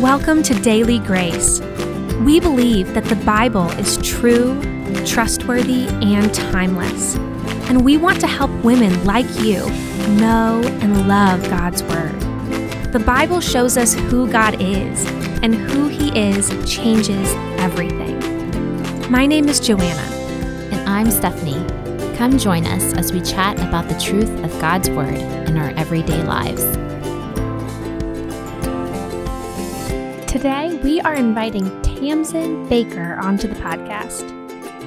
[0.00, 1.60] Welcome to Daily Grace.
[2.24, 4.60] We believe that the Bible is true,
[5.06, 7.14] trustworthy, and timeless.
[7.68, 9.60] And we want to help women like you
[10.18, 12.18] know and love God's Word.
[12.92, 15.06] The Bible shows us who God is,
[15.42, 18.39] and who He is changes everything.
[19.10, 20.08] My name is Joanna.
[20.70, 21.66] And I'm Stephanie.
[22.16, 25.16] Come join us as we chat about the truth of God's Word
[25.48, 26.62] in our everyday lives.
[30.30, 34.30] Today, we are inviting Tamzen Baker onto the podcast.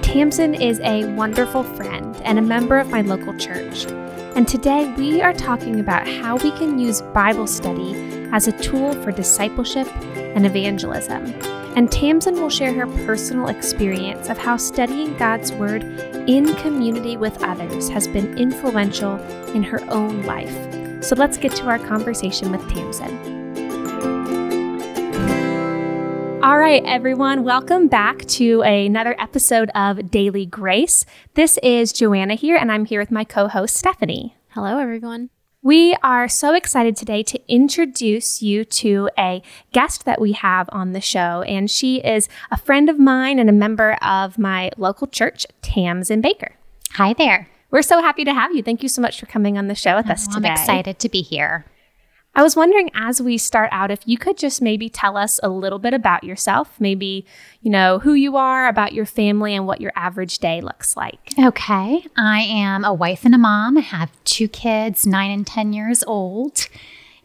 [0.03, 3.87] Tamzen is a wonderful friend and a member of my local church.
[4.37, 7.93] And today, we are talking about how we can use Bible study
[8.31, 11.33] as a tool for discipleship and evangelism.
[11.75, 15.83] And Tamzen will share her personal experience of how studying God's Word
[16.29, 19.17] in community with others has been influential
[19.55, 20.53] in her own life.
[21.03, 23.33] So let's get to our conversation with Tamzen.
[26.43, 31.05] All right, everyone, welcome back to another episode of Daily Grace.
[31.33, 34.35] This is Joanna here, and I'm here with my co host, Stephanie.
[34.49, 35.32] Hello, everyone.
[35.63, 40.91] We are so excited today to introduce you to a guest that we have on
[40.91, 45.07] the show, and she is a friend of mine and a member of my local
[45.07, 46.51] church, Tamzen Baker.
[46.95, 47.47] Hi there.
[47.71, 48.61] We're so happy to have you.
[48.61, 50.49] Thank you so much for coming on the show with oh, us today.
[50.49, 51.63] I'm excited to be here.
[52.35, 55.49] I was wondering as we start out if you could just maybe tell us a
[55.49, 57.25] little bit about yourself, maybe,
[57.61, 61.33] you know, who you are, about your family, and what your average day looks like.
[61.37, 62.05] Okay.
[62.17, 63.77] I am a wife and a mom.
[63.77, 66.67] I have two kids, nine and 10 years old.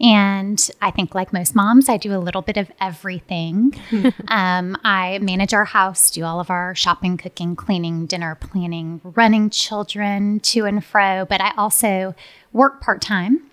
[0.00, 3.74] And I think, like most moms, I do a little bit of everything.
[4.28, 9.50] um, I manage our house, do all of our shopping, cooking, cleaning, dinner planning, running
[9.50, 12.14] children to and fro, but I also
[12.52, 13.47] work part time.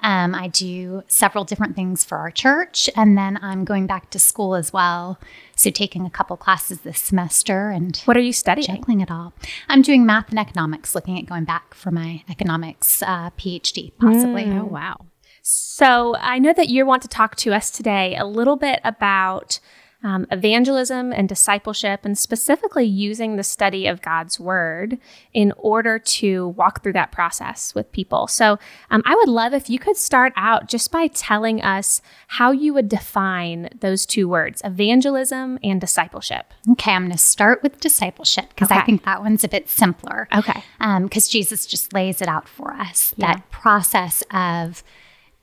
[0.00, 4.18] Um, I do several different things for our church, and then I'm going back to
[4.18, 5.18] school as well.
[5.56, 8.76] So, taking a couple classes this semester and what are you studying?
[8.76, 9.32] Juggling it all.
[9.68, 14.44] I'm doing math and economics, looking at going back for my economics uh, PhD, possibly.
[14.44, 14.60] Mm.
[14.60, 15.06] Oh, wow.
[15.42, 19.58] So, I know that you want to talk to us today a little bit about
[20.02, 24.98] um, evangelism and discipleship, and specifically using the study of God's Word
[25.32, 28.28] in order to walk through that process with people.
[28.28, 28.58] So,
[28.90, 32.72] um, I would love if you could start out just by telling us how you
[32.74, 36.52] would define those two words evangelism and discipleship.
[36.72, 38.80] Okay, I'm going to start with discipleship because okay.
[38.80, 40.28] I think that one's a bit simpler.
[40.34, 40.62] Okay.
[40.78, 43.34] Because um, Jesus just lays it out for us yeah.
[43.34, 44.84] that process of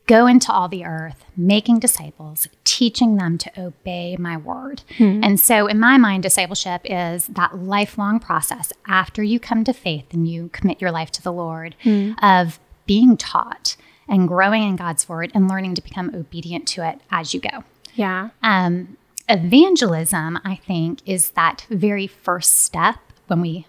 [0.07, 4.83] Go into all the earth, making disciples, teaching them to obey my word.
[4.97, 5.21] Hmm.
[5.23, 10.05] And so, in my mind, discipleship is that lifelong process after you come to faith
[10.11, 12.11] and you commit your life to the Lord hmm.
[12.21, 13.75] of being taught
[14.07, 17.63] and growing in God's word and learning to become obedient to it as you go.
[17.95, 18.29] Yeah.
[18.43, 23.65] Um, evangelism, I think, is that very first step when we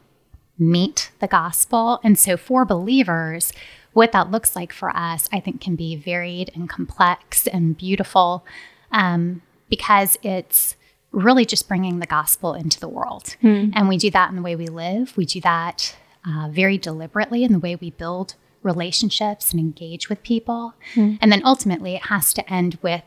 [0.58, 2.00] meet the gospel.
[2.02, 3.52] And so, for believers,
[3.96, 8.44] what that looks like for us, I think, can be varied and complex and beautiful
[8.92, 9.40] um,
[9.70, 10.76] because it's
[11.12, 13.36] really just bringing the gospel into the world.
[13.40, 13.70] Hmm.
[13.72, 15.96] And we do that in the way we live, we do that
[16.28, 20.74] uh, very deliberately in the way we build relationships and engage with people.
[20.92, 21.14] Hmm.
[21.22, 23.02] And then ultimately, it has to end with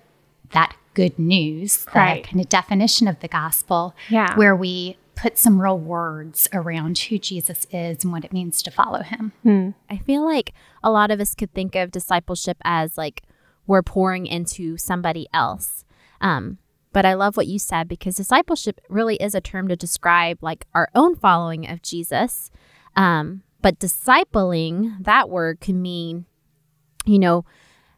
[0.54, 2.24] that good news, right.
[2.24, 4.36] the kind of definition of the gospel, yeah.
[4.36, 8.72] where we put some real words around who Jesus is and what it means to
[8.72, 9.34] follow him.
[9.44, 9.70] Hmm.
[9.90, 13.24] I feel like a lot of us could think of discipleship as like
[13.68, 15.84] we're pouring into somebody else.
[16.22, 16.58] Um,
[16.94, 20.66] but I love what you said because discipleship really is a term to describe like
[20.74, 22.50] our own following of Jesus.
[22.96, 26.26] Um, but discipling, that word can mean,
[27.06, 27.44] you know,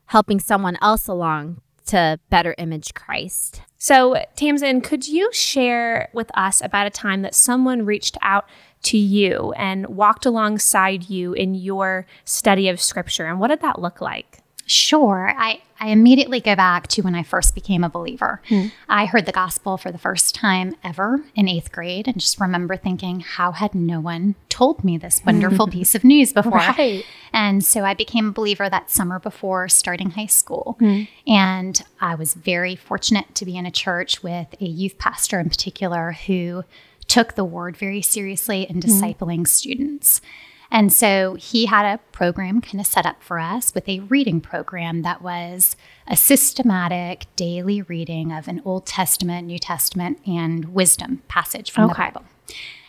[0.08, 3.62] helping someone else along to better image Christ.
[3.84, 8.48] So, Tamzen, could you share with us about a time that someone reached out
[8.84, 13.26] to you and walked alongside you in your study of scripture?
[13.26, 14.41] And what did that look like?
[14.66, 15.34] Sure.
[15.38, 18.42] I, I immediately go back to when I first became a believer.
[18.48, 18.68] Hmm.
[18.88, 22.78] I heard the gospel for the first time ever in eighth grade and just remember
[22.78, 26.52] thinking, how had no one told me this wonderful piece of news before?
[26.52, 27.04] Right.
[27.34, 30.76] And so I became a believer that summer before starting high school.
[30.80, 31.04] Hmm.
[31.28, 35.50] And I was very fortunate to be in a church with a youth pastor in
[35.50, 36.64] particular who
[37.08, 38.82] took the word very seriously in hmm.
[38.82, 40.22] discipling students.
[40.72, 44.40] And so he had a program kind of set up for us with a reading
[44.40, 45.76] program that was
[46.08, 51.94] a systematic daily reading of an Old Testament, New Testament, and wisdom passage from okay.
[51.94, 52.26] the Bible.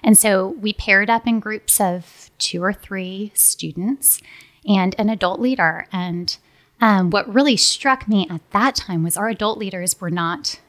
[0.02, 4.20] And so we paired up in groups of two or three students
[4.66, 5.86] and an adult leader.
[5.92, 6.36] And
[6.80, 10.60] um, what really struck me at that time was our adult leaders were not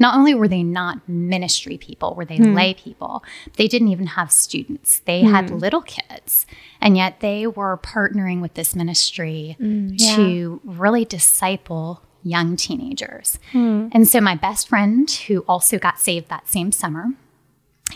[0.00, 2.54] not only were they not ministry people, were they hmm.
[2.54, 3.22] lay people,
[3.56, 5.00] they didn't even have students.
[5.00, 5.28] They hmm.
[5.30, 6.46] had little kids,
[6.80, 10.72] and yet they were partnering with this ministry mm, to yeah.
[10.78, 13.38] really disciple young teenagers.
[13.52, 13.88] Hmm.
[13.92, 17.10] And so, my best friend, who also got saved that same summer,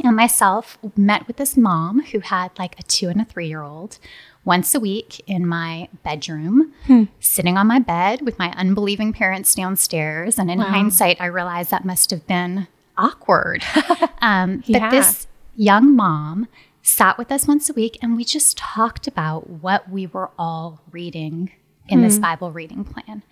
[0.02, 3.62] and myself met with this mom who had like a two and a three year
[3.62, 3.98] old
[4.44, 7.04] once a week in my bedroom, hmm.
[7.20, 10.38] sitting on my bed with my unbelieving parents downstairs.
[10.38, 10.66] And in wow.
[10.66, 13.64] hindsight, I realized that must have been awkward.
[14.20, 14.80] um, yeah.
[14.80, 15.26] But this
[15.56, 16.48] young mom
[16.82, 20.80] sat with us once a week and we just talked about what we were all
[20.90, 21.50] reading
[21.88, 22.04] in hmm.
[22.04, 23.22] this Bible reading plan.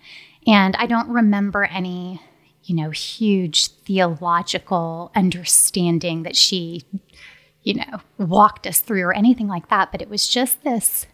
[0.47, 2.21] And I don't remember any,
[2.63, 6.83] you know, huge theological understanding that she
[7.63, 11.07] you know, walked us through or anything like that, but it was just this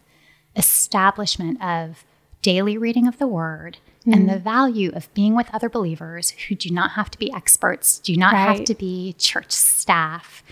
[0.56, 2.04] establishment of
[2.42, 4.14] daily reading of the word mm.
[4.14, 4.42] and the mm.
[4.42, 8.32] value of being with other believers who do not have to be experts, do not
[8.32, 8.56] right.
[8.56, 10.42] have to be church staff,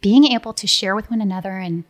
[0.00, 1.84] being able to share with one another and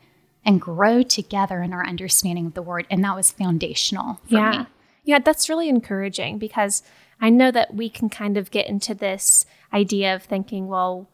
[0.44, 2.85] and grow together in our understanding of the word.
[2.91, 4.50] And that was foundational yeah.
[4.50, 4.67] Me.
[5.05, 6.82] Yeah, that's really encouraging because
[7.20, 11.09] I know that we can kind of get into this idea of thinking, well,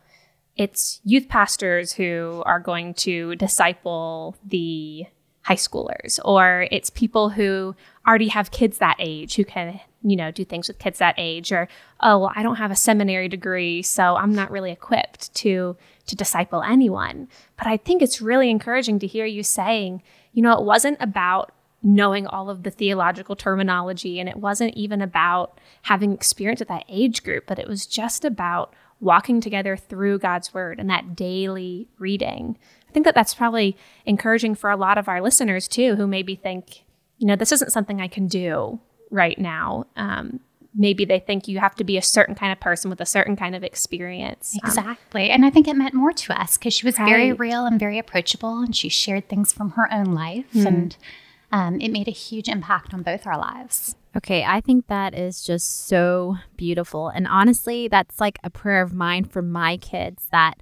[0.59, 5.07] it's youth pastors who are going to disciple the
[5.43, 7.75] high schoolers or it's people who
[8.07, 11.51] already have kids that age who can you know do things with kids that age
[11.53, 11.69] or
[12.01, 15.75] oh well, i don't have a seminary degree so i'm not really equipped to
[16.07, 17.29] to disciple anyone.
[17.57, 20.03] But i think it's really encouraging to hear you saying
[20.33, 21.53] you know it wasn't about
[21.83, 26.85] knowing all of the theological terminology and it wasn't even about having experience with that
[26.89, 31.89] age group but it was just about walking together through God's word and that daily
[31.99, 32.59] reading.
[32.89, 36.35] I think that that's probably encouraging for a lot of our listeners too, who maybe
[36.35, 36.85] think,
[37.19, 38.81] you know, this isn't something I can do
[39.11, 39.85] right now.
[39.97, 40.41] Um,
[40.75, 43.37] maybe they think you have to be a certain kind of person with a certain
[43.37, 44.56] kind of experience.
[44.62, 45.27] Um, exactly.
[45.27, 47.09] Um, and I think it meant more to us because she was right.
[47.09, 50.53] very real and very approachable and she shared things from her own life.
[50.55, 50.67] Mm.
[50.67, 50.97] And
[51.50, 53.95] um, it made a huge impact on both our lives.
[54.17, 57.09] Okay, I think that is just so beautiful.
[57.09, 60.55] And honestly, that's like a prayer of mine for my kids that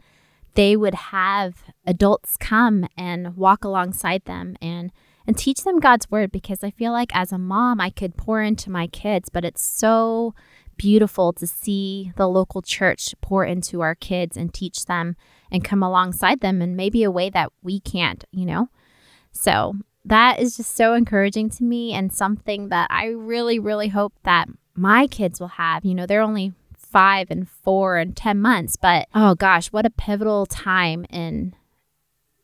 [0.55, 4.91] they would have adults come and walk alongside them and
[5.29, 8.41] and teach them God's word because I feel like as a mom I could pour
[8.41, 10.35] into my kids, but it's so
[10.77, 15.17] beautiful to see the local church pour into our kids and teach them
[15.51, 18.69] and come alongside them in maybe a way that we can't, you know?
[19.33, 19.75] So
[20.07, 24.49] that is just so encouraging to me and something that I really, really hope that
[24.75, 25.85] my kids will have.
[25.85, 29.91] You know, they're only five and four and 10 months, but oh gosh, what a
[29.91, 31.55] pivotal time in,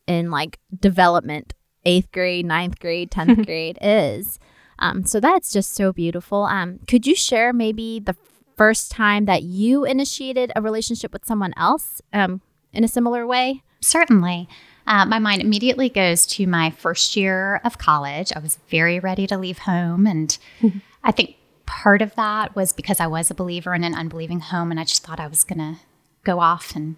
[0.06, 1.54] in like development,
[1.84, 4.38] eighth grade, ninth grade, 10th grade is.
[4.78, 6.44] Um, so that's just so beautiful.
[6.44, 8.16] Um, could you share maybe the
[8.56, 12.40] first time that you initiated a relationship with someone else um,
[12.72, 13.62] in a similar way?
[13.80, 14.48] Certainly.
[14.86, 18.32] Uh, my mind immediately goes to my first year of college.
[18.34, 20.06] I was very ready to leave home.
[20.06, 20.78] And mm-hmm.
[21.04, 21.36] I think
[21.66, 24.70] part of that was because I was a believer in an unbelieving home.
[24.70, 25.80] And I just thought I was going to
[26.24, 26.96] go off and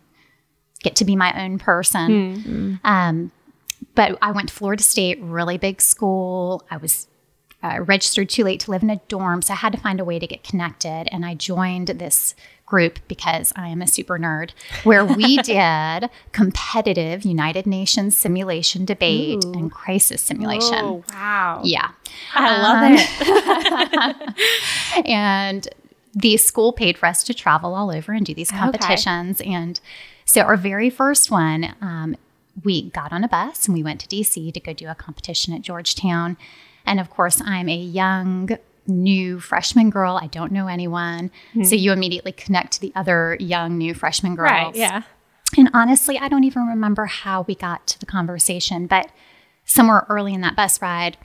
[0.82, 2.10] get to be my own person.
[2.10, 2.74] Mm-hmm.
[2.84, 3.32] Um,
[3.94, 6.64] but I went to Florida State, really big school.
[6.70, 7.06] I was
[7.64, 9.40] uh, registered too late to live in a dorm.
[9.40, 11.08] So I had to find a way to get connected.
[11.10, 12.34] And I joined this
[12.66, 14.50] group because I am a super nerd,
[14.84, 19.52] where we did competitive United Nations simulation debate Ooh.
[19.54, 20.74] and crisis simulation.
[20.74, 21.62] Oh, wow.
[21.64, 21.90] Yeah.
[22.34, 22.82] I love
[24.12, 24.34] um,
[24.96, 25.06] it.
[25.06, 25.66] and
[26.14, 29.40] the school paid for us to travel all over and do these competitions.
[29.40, 29.50] Okay.
[29.50, 29.80] And
[30.26, 32.14] so our very first one, um,
[32.62, 35.54] we got on a bus and we went to DC to go do a competition
[35.54, 36.36] at Georgetown.
[36.86, 38.50] And of course, I'm a young
[38.86, 40.18] new freshman girl.
[40.20, 41.30] I don't know anyone.
[41.50, 41.64] Mm-hmm.
[41.64, 44.50] So you immediately connect to the other young new freshman girls.
[44.50, 44.76] Right.
[44.76, 45.02] Yeah.
[45.56, 49.10] And honestly, I don't even remember how we got to the conversation, but
[49.64, 51.16] somewhere early in that bus ride,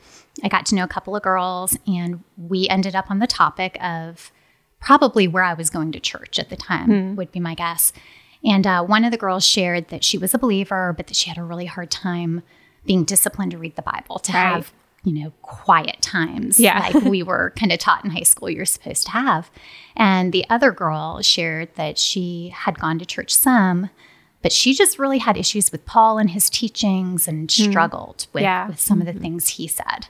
[0.43, 3.77] I got to know a couple of girls and we ended up on the topic
[3.83, 4.31] of
[4.79, 7.15] probably where I was going to church at the time, mm.
[7.15, 7.91] would be my guess.
[8.43, 11.29] And uh, one of the girls shared that she was a believer, but that she
[11.29, 12.43] had a really hard time
[12.85, 14.53] being disciplined to read the Bible, to right.
[14.53, 14.71] have
[15.03, 16.79] you know, quiet times yeah.
[16.79, 19.49] like we were kind of taught in high school you're supposed to have.
[19.95, 23.89] And the other girl shared that she had gone to church some,
[24.41, 27.69] but she just really had issues with Paul and his teachings and mm.
[27.69, 28.67] struggled with, yeah.
[28.67, 29.07] with some mm-hmm.
[29.07, 29.21] of the mm-hmm.
[29.21, 30.07] things he said.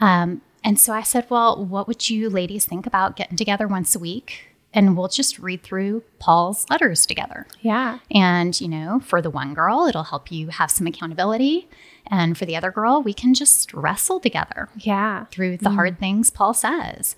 [0.00, 3.94] Um, and so I said, Well, what would you ladies think about getting together once
[3.94, 7.46] a week and we'll just read through Paul's letters together.
[7.60, 7.98] Yeah.
[8.10, 11.68] And, you know, for the one girl, it'll help you have some accountability.
[12.10, 15.26] And for the other girl, we can just wrestle together Yeah.
[15.30, 16.00] through the hard mm.
[16.00, 17.14] things Paul says.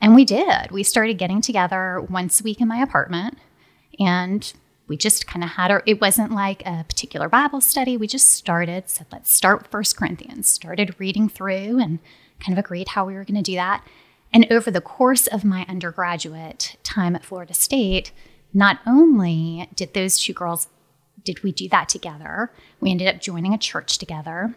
[0.00, 0.70] And we did.
[0.70, 3.38] We started getting together once a week in my apartment
[4.00, 4.52] and
[4.88, 7.96] we just kind of had our it wasn't like a particular Bible study.
[7.96, 11.98] We just started, said let's start with First Corinthians, started reading through and
[12.40, 13.86] kind of agreed how we were going to do that.
[14.32, 18.12] And over the course of my undergraduate time at Florida State,
[18.52, 20.68] not only did those two girls
[21.24, 22.50] did we do that together,
[22.80, 24.54] we ended up joining a church together.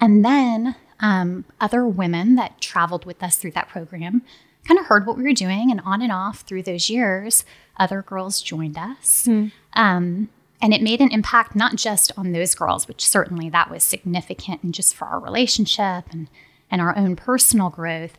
[0.00, 4.22] And then um, other women that traveled with us through that program
[4.66, 7.44] kind of heard what we were doing, and on and off through those years,
[7.76, 9.26] other girls joined us.
[9.74, 10.30] Um,
[10.62, 14.62] and it made an impact not just on those girls, which certainly that was significant
[14.62, 16.28] and just for our relationship and,
[16.70, 18.16] and our own personal growth,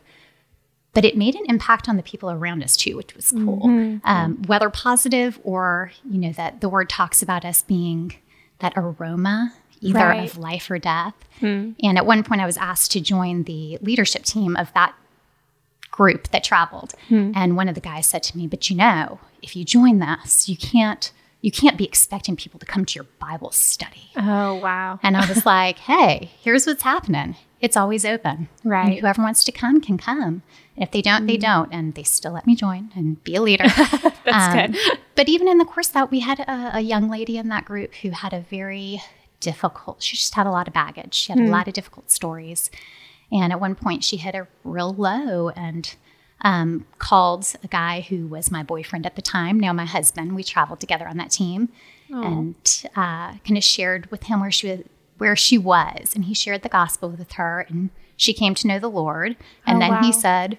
[0.96, 3.60] but it made an impact on the people around us too, which was cool.
[3.66, 3.98] Mm-hmm.
[4.08, 8.14] Um, whether positive or, you know, that the word talks about us being
[8.60, 10.30] that aroma, either Right.
[10.30, 11.12] of life or death.
[11.40, 11.72] Hmm.
[11.82, 14.94] And at one point, I was asked to join the leadership team of that
[15.90, 16.94] group that traveled.
[17.08, 17.32] Hmm.
[17.34, 20.48] And one of the guys said to me, "But you know, if you join this,
[20.48, 21.12] you can't
[21.42, 24.98] you can't be expecting people to come to your Bible study." Oh, wow.
[25.02, 27.36] And I was like, "Hey, here's what's happening.
[27.60, 28.48] It's always open.
[28.64, 28.86] Right.
[28.86, 30.42] And whoever wants to come can come.
[30.76, 31.72] If they don't, they don't.
[31.72, 33.64] And they still let me join and be a leader."
[34.24, 34.76] That's Um, good.
[35.14, 37.94] But even in the course that, we had a, a young lady in that group
[38.02, 39.00] who had a very
[39.40, 41.14] difficult, she just had a lot of baggage.
[41.14, 42.70] She had a lot of difficult stories.
[43.32, 45.94] And at one point, she hit a real low and
[46.42, 50.34] um, called a guy who was my boyfriend at the time, now my husband.
[50.36, 51.70] We traveled together on that team
[52.24, 54.80] and uh, kind of shared with him where she was.
[55.18, 58.78] Where she was, and he shared the gospel with her, and she came to know
[58.78, 59.36] the Lord.
[59.66, 60.02] And Oh, then wow.
[60.02, 60.58] he said,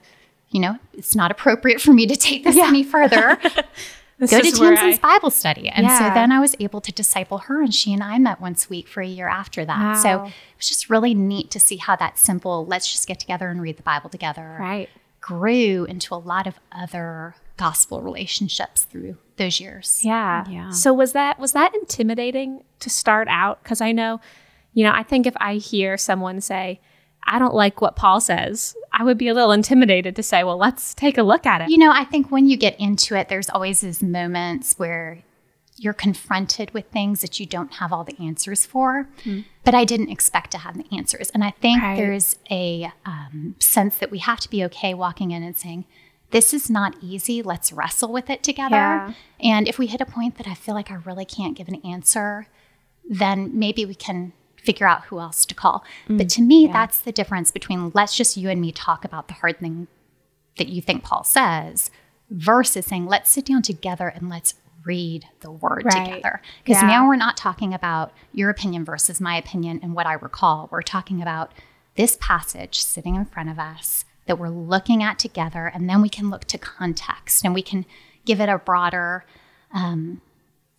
[0.49, 3.37] "You know, it's not appropriate for me to take this any further
[4.19, 5.69] This go to is Tamzen's I- Bible study.
[5.69, 8.65] And so then I was able to disciple her, and she and I met once
[8.65, 9.97] a week for a year after that.
[10.01, 10.25] So Wow.
[10.25, 13.61] it was just really neat to see how that simple, let's just get together and
[13.61, 14.89] read the Bible together, Right.
[15.21, 20.01] grew into a lot of other gospel relationships through those years.
[20.03, 20.45] Yeah.
[20.49, 20.71] Yeah.
[20.71, 23.61] So was that was that intimidating to start out?
[23.61, 24.19] Because I know,
[24.77, 26.79] you know, I think if I hear someone say,
[27.23, 30.57] "I don't like what Paul says," I would be a little intimidated to say, "Well,
[30.57, 33.27] let's take a look at it." You know, I think when you get into it,
[33.27, 35.23] there's always these moments where
[35.79, 39.09] you're confronted with things that you don't have all the answers for.
[39.63, 41.29] But I didn't expect to have the answers.
[41.31, 41.95] And I think Right.
[41.97, 45.85] there's a um, sense that we have to be okay walking in and saying,
[46.31, 47.41] this is not easy.
[47.43, 48.75] Let's wrestle with it together.
[48.75, 49.13] Yeah.
[49.39, 51.79] And if we hit a point that I feel like I really can't give an
[51.85, 52.47] answer,
[53.07, 54.33] then maybe we can
[54.67, 55.83] figure out who else to call.
[56.09, 59.33] But to me, that's the difference between let's just you and me talk about the
[59.41, 59.87] hard thing
[60.57, 61.89] that you think Paul says
[62.29, 66.05] versus saying, let's sit down together and let's read the word Right.
[66.05, 66.41] together.
[66.63, 66.87] Because Yeah.
[66.87, 70.67] now we're not talking about your opinion versus my opinion and what I recall.
[70.71, 71.51] We're talking about
[71.95, 76.09] this passage sitting in front of us that we're looking at together, and then we
[76.09, 77.85] can look to context and we can
[78.25, 79.25] give it a broader,
[79.73, 80.21] um,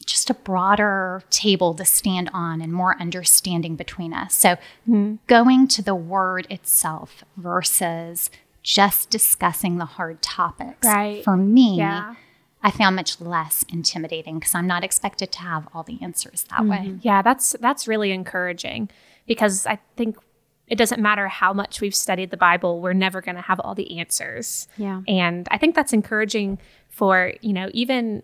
[0.05, 4.35] just a broader table to stand on and more understanding between us.
[4.35, 4.51] So
[4.89, 5.17] mm-hmm.
[5.27, 8.31] going to the word itself versus
[8.63, 10.87] just discussing the hard topics.
[10.87, 11.25] Right.
[11.25, 12.15] For me, Yeah.
[12.61, 16.65] I found much less intimidating because I'm not expected to have all the answers that
[16.65, 16.79] way.
[16.79, 16.99] Mm-hmm.
[17.03, 18.91] Yeah, that's that's really encouraging
[19.29, 20.17] because I think
[20.67, 23.75] it doesn't matter how much we've studied the Bible, we're never going to have all
[23.75, 24.67] the answers.
[24.77, 25.03] Yeah.
[25.07, 28.23] And I think that's encouraging for, you know, even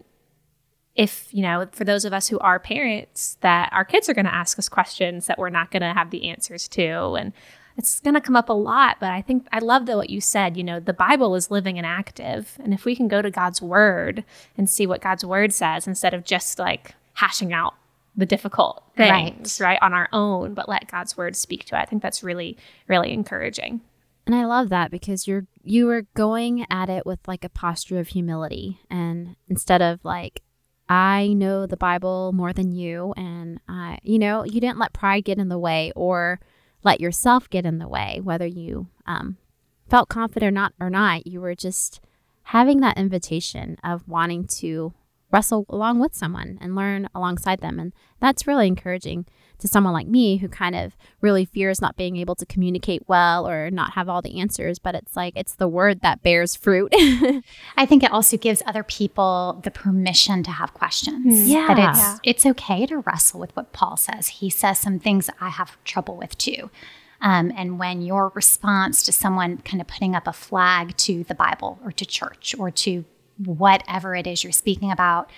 [0.95, 4.27] if, you know, for those of us who are parents, that our kids are going
[4.27, 7.15] to ask us questions that we're not going to have the answers to.
[7.15, 7.33] And
[7.77, 8.99] it's going to come up a lot.
[9.01, 11.79] But I think I love that what you said, you know, the Bible is living
[11.79, 12.57] and active.
[12.63, 14.25] And if we can go to God's word
[14.57, 17.75] and see what God's word says instead of just like hashing out
[18.17, 21.85] the difficult things, right, on our own, but let God's word speak to it, I
[21.85, 23.81] think that's really, really encouraging.
[24.27, 27.99] And I love that because you're you were going at it with like a posture
[27.99, 30.41] of humility and instead of like
[30.89, 35.25] I know the Bible more than you and I you know, you didn't let pride
[35.25, 36.41] get in the way or
[36.83, 39.37] let yourself get in the way whether you um
[39.89, 42.01] felt confident or not or not, you were just
[42.49, 44.93] having that invitation of wanting to
[45.35, 49.27] wrestle along with someone and learn alongside them and that's really encouraging
[49.59, 53.47] to someone like me who kind of really fears not being able to communicate well
[53.49, 56.89] or not have all the answers but it's like it's the word that bears fruit
[57.77, 61.49] I think it also gives other people the permission to have questions.
[61.49, 61.67] Yeah.
[61.69, 62.19] That it's Yeah.
[62.23, 64.29] it's okay to wrestle with what Paul says.
[64.29, 66.71] He says some things I have trouble with too.
[67.21, 71.35] Um, and when your response to someone kind of putting up a flag to the
[71.35, 73.05] Bible or to church or to
[73.39, 75.31] whatever it is you're speaking about,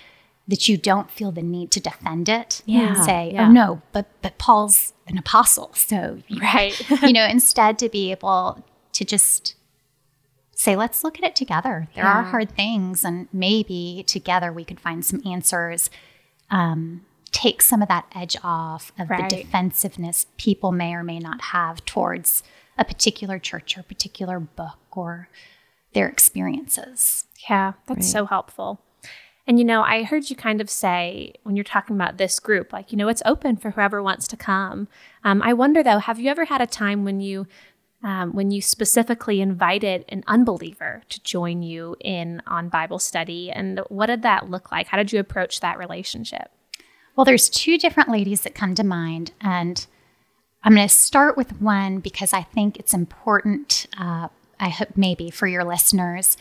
[0.47, 3.47] that you don't feel the need to defend it Yeah, and say, yeah.
[3.47, 6.79] "Oh no, but but Paul's an apostle." So, Right.
[7.01, 8.63] you know, instead to be able
[8.93, 9.55] to just
[10.55, 11.87] say, let's look at it together.
[11.93, 15.89] There are hard things, and maybe together we could find some answers.
[16.49, 19.29] Um, take some of that edge off of Right.
[19.29, 22.41] the defensiveness people may or may not have towards
[22.77, 25.27] a particular church or particular book or
[25.93, 27.25] their experiences.
[27.49, 28.81] Yeah, that's so helpful.
[29.47, 32.73] And you know, I heard you kind of say when you're talking about this group,
[32.73, 34.89] like, you know, it's open for whoever wants to come.
[35.23, 37.47] Um, I wonder though, have you ever had a time when you,
[38.03, 43.79] um, when you specifically invited an unbeliever to join you in on Bible study, and
[43.87, 44.87] what did that look like?
[44.87, 46.51] How did you approach that relationship?
[47.15, 49.87] Well, there's two different ladies that come to mind, and
[50.63, 53.87] I'm going to start with one because I think it's important.
[53.97, 54.27] Uh,
[54.59, 56.37] I hope maybe for your listeners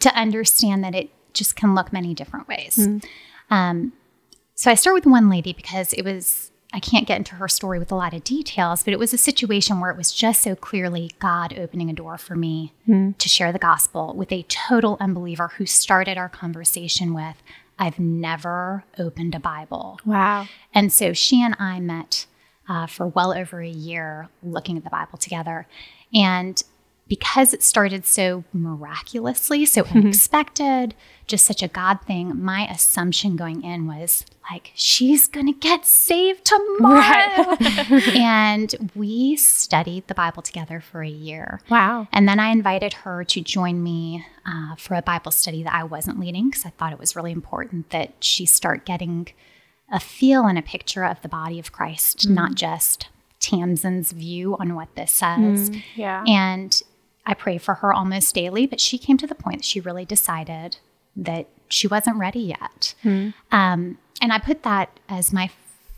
[0.00, 2.76] to understand that it just can look many different ways.
[3.50, 3.92] Um,
[4.54, 6.50] so I start with one lady because it was.
[6.72, 9.18] I can't get into her story with a lot of details, but it was a
[9.18, 12.72] situation where it was just so clearly God opening a door for me
[13.18, 17.42] to share the gospel with a total unbeliever who started our conversation with,
[17.76, 19.98] I've never opened a Bible.
[20.04, 20.46] Wow.
[20.72, 22.26] And so she and I met
[22.68, 25.66] uh, for well over a year looking at the Bible together.
[26.14, 26.62] And
[27.10, 29.98] because it started so miraculously, so mm-hmm.
[29.98, 30.94] unexpected,
[31.26, 35.84] just such a God thing, my assumption going in was like, she's going to get
[35.84, 37.56] saved tomorrow.
[38.14, 41.60] and we studied the Bible together for a year.
[41.68, 42.06] Wow.
[42.12, 45.82] And then I invited her to join me uh, for a Bible study that I
[45.82, 49.26] wasn't leading because I thought it was really important that she start getting
[49.90, 52.54] a feel and a picture of the body of Christ, not mm.
[52.54, 53.08] just
[53.40, 55.70] Tamzen's view on what this says.
[55.70, 56.22] Mm, yeah.
[56.28, 56.80] And
[57.30, 60.04] I pray for her almost daily, but she came to the point that she really
[60.04, 60.78] decided
[61.14, 62.94] that she wasn't ready yet.
[63.52, 65.48] Um, and I put that as my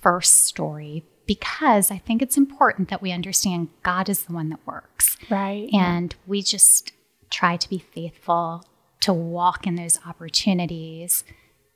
[0.03, 4.61] first story because I think it's important that we understand God is the one that
[4.67, 5.17] works.
[5.31, 5.71] right.
[5.73, 6.93] And we just
[7.31, 8.67] try to be faithful
[9.01, 11.25] to walk in those opportunities.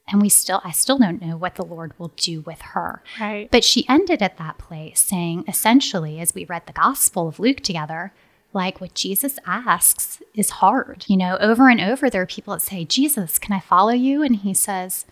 [0.06, 3.02] And we still, I still don't know what the Lord will do with her.
[3.18, 3.50] Right.
[3.50, 7.60] But she ended at that place saying, essentially, as we read the Gospel of Luke
[7.60, 8.12] together,
[8.52, 11.04] like what Jesus asks is hard.
[11.08, 14.22] You know, over and over, there are people that say, Jesus, can I follow you?
[14.22, 15.04] And he says,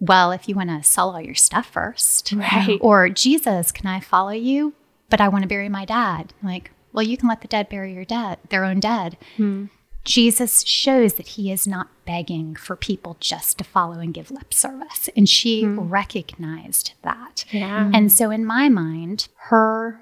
[0.00, 2.32] well, if you want to sell all your stuff first.
[2.32, 2.78] Right.
[2.80, 4.74] Or, Jesus, can I follow you?
[5.10, 6.32] But I want to bury my dad.
[6.42, 9.16] Like, well, you can let the dead bury your dead, their own dead.
[9.36, 9.66] Hmm.
[10.02, 14.54] Jesus shows that he is not begging for people just to follow and give lip
[14.54, 15.10] service.
[15.14, 15.78] And she hmm.
[15.78, 17.44] recognized that.
[17.50, 17.90] Yeah.
[17.92, 20.00] And so, in my mind, her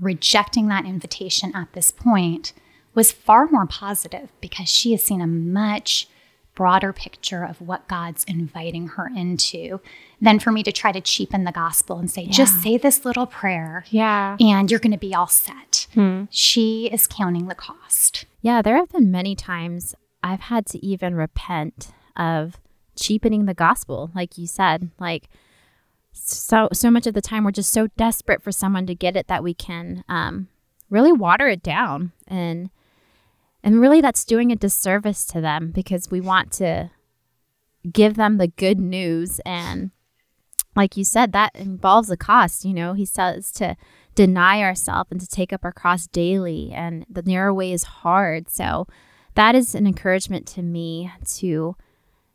[0.00, 2.52] rejecting that invitation at this point
[2.94, 6.08] was far more positive because she has seen a much
[6.54, 9.80] broader picture of what God's inviting her into
[10.20, 13.26] than for me to try to cheapen the gospel and say, just say this little
[13.26, 14.36] prayer Yeah.
[14.38, 15.88] and you're going to be all set.
[15.94, 16.24] Hmm.
[16.30, 18.26] She is counting the cost.
[18.40, 22.60] Yeah, there have been many times I've had to even repent of
[22.96, 24.92] cheapening the gospel, like you said.
[25.00, 25.28] Like
[26.14, 29.26] so so much of the time we're just so desperate for someone to get it
[29.26, 30.48] that we can um,
[30.88, 32.12] really water it down.
[32.26, 32.70] And
[33.62, 36.90] and really that's doing a disservice to them because we want to
[37.90, 39.40] give them the good news.
[39.44, 39.90] And
[40.76, 42.94] like you said that involves a cost you know?
[42.94, 43.76] He says to
[44.14, 48.48] deny ourselves and to take up our cross daily and the narrow way is hard.
[48.48, 48.86] So
[49.34, 51.76] that is an encouragement to me to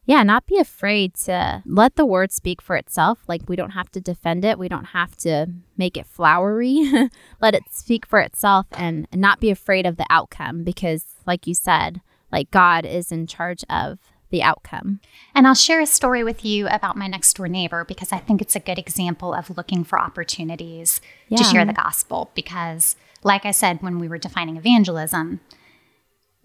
[0.10, 3.20] yeah not be afraid to let the word speak for itself.
[3.28, 4.58] Like we don't have to defend it.
[4.58, 5.46] We don't have to
[5.78, 6.92] make it flowery.
[7.42, 11.54] Let it speak for itself and, not be afraid of the outcome because like you
[11.54, 14.00] said like god is in charge of
[14.32, 15.00] the outcome.
[15.36, 18.42] And I'll share a story with you about my next door neighbor because I think
[18.42, 21.02] it's a good example of looking for opportunities
[21.36, 22.30] to share the gospel.
[22.36, 25.40] Because, like I said, when we were defining evangelism,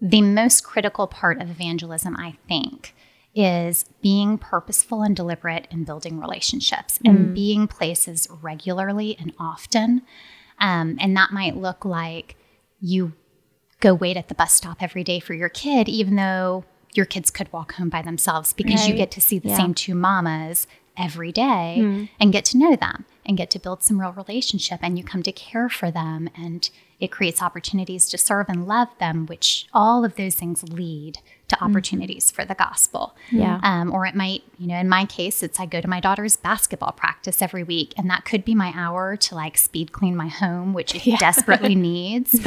[0.01, 2.95] the most critical part of evangelism, I think,
[3.35, 10.01] is being purposeful and deliberate in building relationships and being places regularly and often.
[10.59, 12.37] Um, and that might look like
[12.79, 13.11] you
[13.81, 17.29] go wait at the bus stop every day for your kid, even though your kids
[17.29, 19.57] could walk home by themselves because you get to see the Yeah.
[19.57, 23.99] same two mamas every day and get to know them and get to build some
[23.99, 26.69] real relationship and you come to care for them and
[27.01, 31.63] it creates opportunities to serve and love them which all of those things lead to
[31.63, 33.59] opportunities for the gospel Yeah.
[33.63, 36.37] um, or it might you know in my case it's i go to my daughter's
[36.37, 40.27] basketball practice every week and that could be my hour to like speed clean my
[40.27, 42.39] home which it desperately needs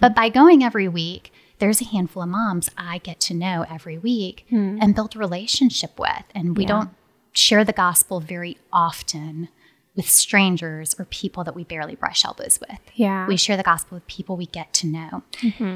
[0.00, 3.96] but by going every week there's a handful of moms I get to know every
[3.96, 6.24] week and build a relationship with.
[6.34, 6.68] And we Yeah.
[6.68, 6.90] don't
[7.32, 9.48] share the gospel very often
[9.96, 12.78] with strangers or people that we barely brush elbows with.
[12.94, 13.26] Yeah.
[13.28, 15.22] We share the gospel with people we get to know.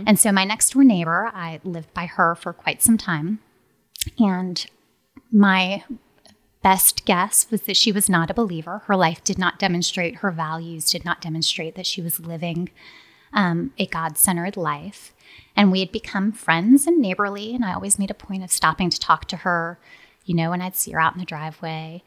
[0.07, 3.39] And so my next door neighbor, I lived by her for quite some time.
[4.19, 4.67] And
[5.31, 5.85] my
[6.63, 8.83] best guess was that she was not a believer.
[8.87, 12.71] Her life did not demonstrate, her values did not demonstrate that she was living
[13.33, 15.13] um, a God centered life.
[15.55, 17.55] And we had become friends and neighborly.
[17.55, 19.79] And I always made a point of stopping to talk to her,
[20.25, 22.03] you know, when I'd see her out in the driveway.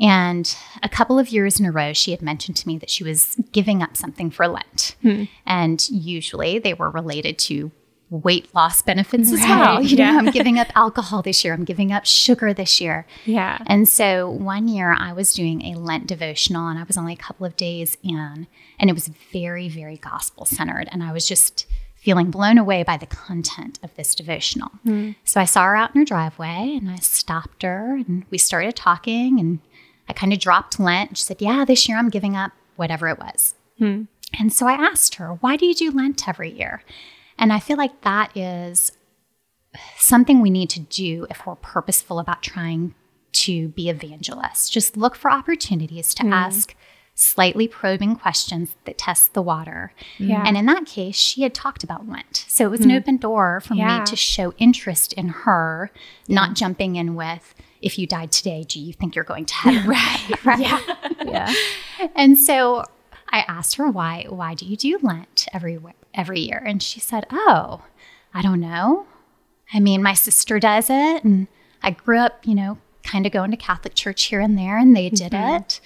[0.00, 3.04] And a couple of years in a row, she had mentioned to me that she
[3.04, 4.96] was giving up something for Lent.
[5.02, 5.24] Hmm.
[5.46, 7.70] And usually they were related to
[8.10, 9.76] weight loss benefits as well.
[9.76, 10.18] Right, You know.
[10.18, 13.06] I'm giving up alcohol this year, I'm giving up sugar this year.
[13.24, 13.58] yeah.
[13.66, 17.16] And so one year I was doing a Lent devotional and I was only a
[17.16, 18.46] couple of days in,
[18.78, 20.88] and it was very, very gospel centered.
[20.92, 24.68] And I was just feeling blown away by the content of this devotional.
[24.84, 25.12] Hmm.
[25.24, 28.76] So I saw her out in her driveway and I stopped her and we started
[28.76, 29.60] talking and
[30.08, 31.16] I kind of dropped Lent.
[31.16, 33.54] She said, Yeah, this year I'm giving up whatever it was.
[33.78, 34.02] Hmm.
[34.38, 36.82] And so I asked her, Why do you do Lent every year?
[37.38, 38.92] And I feel like that is
[39.98, 42.94] something we need to do if we're purposeful about trying
[43.32, 44.70] to be evangelists.
[44.70, 46.32] Just look for opportunities to hmm.
[46.32, 46.74] ask
[47.16, 49.92] slightly probing questions that test the water.
[50.18, 50.42] Yeah.
[50.44, 52.44] And in that case, she had talked about Lent.
[52.48, 52.96] So it was an hmm.
[52.96, 54.00] open door for Yeah.
[54.00, 55.90] me to show interest in her,
[56.28, 59.86] not jumping in with, if you died today, do you think you're going to heaven?
[59.88, 60.58] right, right.
[60.58, 60.80] Yeah.
[61.22, 61.54] yeah.
[62.16, 62.84] And so
[63.28, 65.78] I asked her why why do you do Lent every
[66.14, 66.62] every year?
[66.66, 67.82] And she said, "Oh,
[68.32, 69.06] I don't know.
[69.72, 71.46] I mean, my sister does it and
[71.82, 74.96] I grew up, you know, kind of going to Catholic church here and there and
[74.96, 75.56] they did mm-hmm.
[75.56, 75.80] it."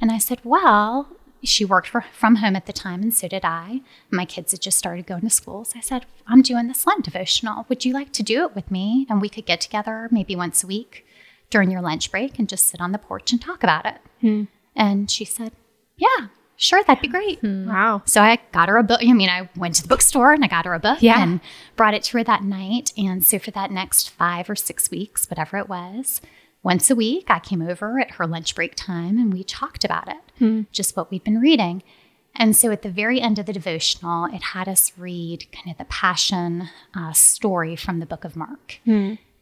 [0.00, 1.08] And I said, "Well,
[1.44, 3.82] she worked for, from home at the time and so did I.
[4.10, 5.66] My kids had just started going to school.
[5.66, 7.66] So I said, "I'm doing this Lent devotional.
[7.68, 10.64] Would you like to do it with me and we could get together maybe once
[10.64, 11.04] a week
[11.52, 14.44] during your lunch break and just sit on the porch and talk about it?" Hmm.
[14.74, 15.52] And she said,
[15.96, 17.38] Yeah, sure, that'd be great.
[17.40, 17.68] Hmm.
[17.68, 18.02] Wow.
[18.06, 19.00] So I got her a book.
[19.02, 21.22] I mean, I went to the bookstore and I got her a book Yeah.
[21.22, 21.40] and
[21.76, 22.92] brought it to her that night.
[22.96, 26.20] And so for that next five or six weeks, whatever it was,
[26.62, 30.08] once a week, I came over at her lunch break time and we talked about
[30.08, 30.62] it, hmm.
[30.72, 31.82] just what we'd been reading.
[32.34, 35.76] And so at the very end of the devotional, it had us read kind of
[35.76, 38.78] the passion uh, story from the book of Mark.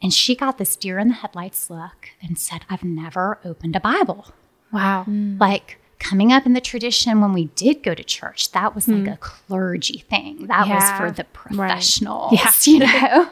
[0.02, 3.80] And she got this deer in the headlights look and said, I've never opened a
[3.80, 4.28] Bible.
[4.72, 5.02] Wow.
[5.02, 5.36] Hmm.
[5.38, 9.02] like coming up in the tradition when we did go to church that was like
[9.02, 9.08] hmm.
[9.08, 10.46] a clergy thing.
[10.46, 11.68] That Yeah, was for the right.
[11.68, 12.50] professionals Yeah.
[12.64, 13.30] you know?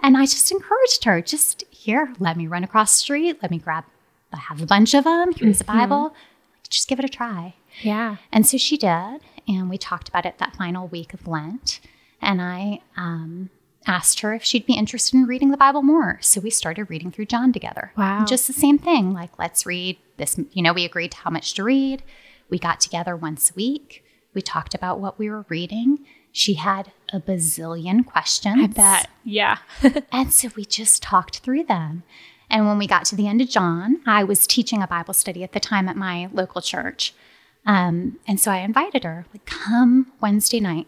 [0.00, 3.58] And i just encouraged her just here let me run across the street let me
[3.58, 3.84] grab
[4.32, 5.78] i have a bunch of them here's a mm-hmm.
[5.78, 6.14] bible
[6.68, 7.54] just give it a try.
[7.82, 8.16] Yeah.
[8.32, 11.80] and so she did and we talked about it that final week of lent.
[12.20, 13.50] And i um,
[13.86, 17.10] asked her if she'd be interested in reading the bible more so we started reading
[17.10, 18.24] through john together Wow.
[18.24, 21.54] just the same thing like let's read this you know we agreed to how much
[21.54, 22.02] to read
[22.48, 25.98] we got together once a week we talked about what we were reading
[26.34, 29.10] she had a bazillion questions I bet.
[29.22, 29.58] Yeah.
[30.12, 32.04] and so we just talked through them.
[32.48, 35.44] And when we got to the end of John, I was teaching a Bible study
[35.44, 37.12] at the time at my local church.
[37.66, 40.86] Um, and so I invited her, like, come Wednesday night.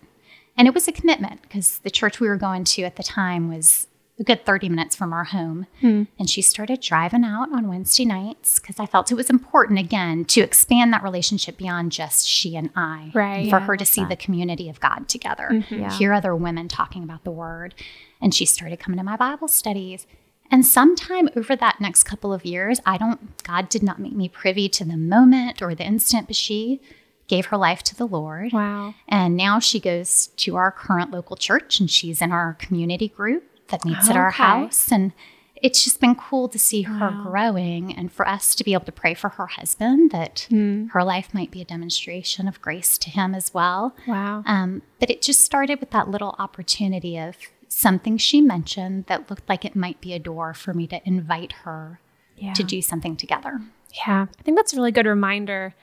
[0.56, 3.48] And it was a commitment because the church we were going to at the time
[3.52, 3.88] was
[4.20, 5.66] a good 30 minutes from our home.
[5.80, 6.04] Hmm.
[6.20, 10.24] And she started driving out on Wednesday nights because I felt it was important, again,
[10.26, 13.10] to expand that relationship beyond just she and I.
[13.12, 13.38] Right.
[13.40, 14.10] And for Yeah, her to see that.
[14.10, 15.74] the community of God together, mm-hmm.
[15.80, 15.90] Yeah.
[15.90, 17.74] hear other women talking about the word.
[18.20, 20.06] And she started coming to my Bible studies.
[20.48, 24.28] And sometime over that next couple of years, I don't, God did not make me
[24.28, 26.80] privy to the moment or the instant, but she
[27.26, 28.52] gave her life to the Lord.
[28.52, 28.94] Wow.
[29.08, 33.44] And now she goes to our current local church and she's in our community group
[33.68, 34.92] that meets at our house.
[34.92, 35.12] And
[35.56, 37.22] it's just been cool to see her Wow.
[37.24, 40.88] growing and for us to be able to pray for her husband that Hmm.
[40.88, 43.94] her life might be a demonstration of grace to him as well.
[44.06, 44.42] Wow.
[44.44, 47.36] Um, but it just started with that little opportunity of
[47.68, 51.52] something she mentioned that looked like it might be a door for me to invite
[51.64, 51.98] her
[52.36, 52.52] Yeah.
[52.52, 53.62] to do something together.
[54.06, 54.26] Yeah.
[54.38, 55.74] I think that's a really good reminder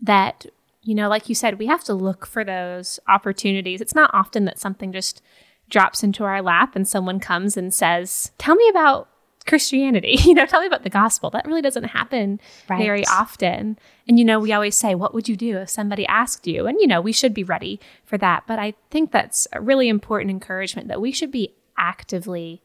[0.00, 0.46] that,
[0.86, 3.80] you know, like you said, we have to look for those opportunities.
[3.80, 5.20] It's not often that something just
[5.68, 9.08] drops into our lap and someone comes and says, Tell me about
[9.46, 11.28] Christianity, you know, tell me about the gospel.
[11.30, 12.78] That really doesn't happen Right.
[12.78, 13.78] very often.
[14.08, 16.66] And, you know, we always say, What would you do if somebody asked you?
[16.66, 18.44] And, you know, we should be ready for that.
[18.46, 22.62] But I think that's a really important encouragement that we should be actively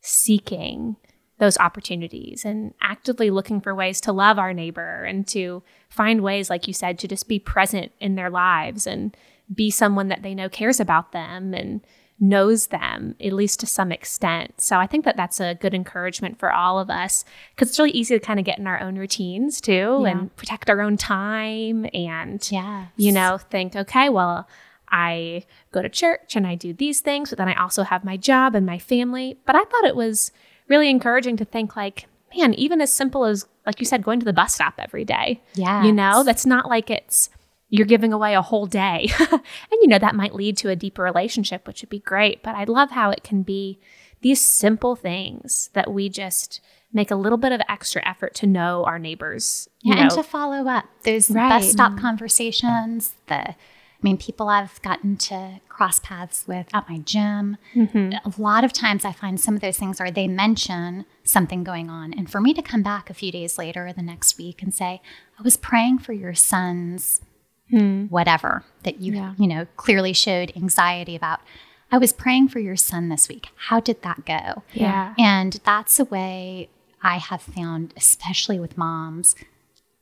[0.00, 0.96] seeking
[1.38, 6.50] those opportunities and actively looking for ways to love our neighbor and to find ways,
[6.50, 9.16] like you said, to just be present in their lives and
[9.54, 11.80] be someone that they know cares about them and
[12.20, 14.60] knows them at least to some extent.
[14.60, 17.24] So I think that that's a good encouragement for all of us
[17.54, 20.08] because it's really easy to kind of get in our own routines too Yeah.
[20.10, 22.86] and protect our own time and Yeah.
[22.96, 24.48] you know think okay well
[24.90, 28.16] I go to church and I do these things, but then I also have my
[28.16, 29.38] job and my family.
[29.44, 30.32] But I thought it was
[30.68, 34.24] really encouraging to think like, man, even as simple as like you said, going to
[34.24, 35.42] the bus stop every day.
[35.54, 35.84] Yeah.
[35.84, 37.28] You know, that's not like it's
[37.70, 39.10] you're giving away a whole day.
[39.30, 39.40] and
[39.82, 42.42] you know, that might lead to a deeper relationship, which would be great.
[42.42, 43.78] But I love how it can be
[44.22, 46.60] these simple things that we just
[46.92, 49.68] make a little bit of extra effort to know our neighbors.
[49.82, 51.60] You Yeah, and to follow up those Right.
[51.60, 53.14] bus stop conversations.
[53.26, 53.54] The,
[54.00, 57.56] I mean, people I've gotten to cross paths with at my gym.
[57.74, 58.12] Mm-hmm.
[58.28, 61.90] A lot of times, I find some of those things are they mention something going
[61.90, 64.62] on, and for me to come back a few days later, or the next week,
[64.62, 65.02] and say,
[65.38, 67.20] "I was praying for your son's
[68.08, 69.34] whatever that you Yeah.
[69.36, 71.40] you know clearly showed anxiety about."
[71.90, 73.48] I was praying for your son this week.
[73.68, 74.62] How did that go?
[74.74, 75.14] Yeah.
[75.18, 76.68] And that's a way
[77.02, 79.34] I have found, especially with moms,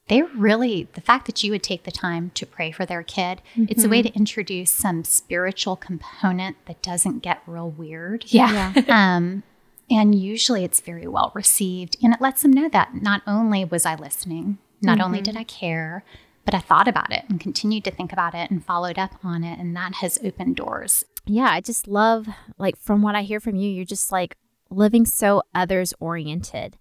[0.09, 3.42] they really, the fact that you would take the time to pray for their kid,
[3.57, 8.25] it's a way to introduce some spiritual component that doesn't get real weird.
[8.29, 8.73] yeah.
[8.88, 9.42] Um,
[9.90, 11.97] and usually it's very well received.
[12.03, 15.45] And it lets them know that not only was I listening, not only did I
[15.45, 16.05] care,
[16.45, 19.42] but I thought about it and continued to think about it and followed up on
[19.45, 19.59] it.
[19.59, 21.05] And that has opened doors.
[21.25, 24.37] yeah, I just love like from what I hear from you, you're just like
[24.71, 26.77] living so others oriented.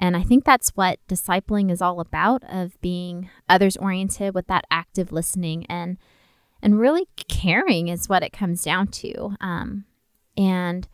[0.00, 4.64] And I think that's what discipling is all about of being others oriented with that
[4.70, 5.98] active listening and
[6.62, 9.34] and really caring is what it comes down to.
[9.40, 9.84] Um,
[10.36, 10.88] and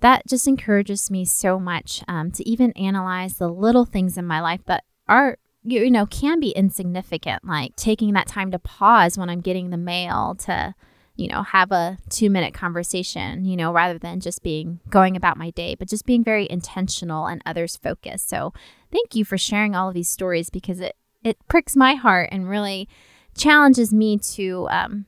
[0.00, 4.40] that just encourages me so much um, to even analyze the little things in my
[4.40, 9.18] life that are you you know can be insignificant like taking that time to pause
[9.18, 10.74] when i'm getting the mail to
[11.16, 15.36] you know have a two minute conversation you know rather than just being going about
[15.36, 18.52] my day but just being very intentional and others focused so
[18.90, 22.48] thank you for sharing all of these stories because it it pricks my heart and
[22.50, 22.88] really
[23.36, 25.06] challenges me to um,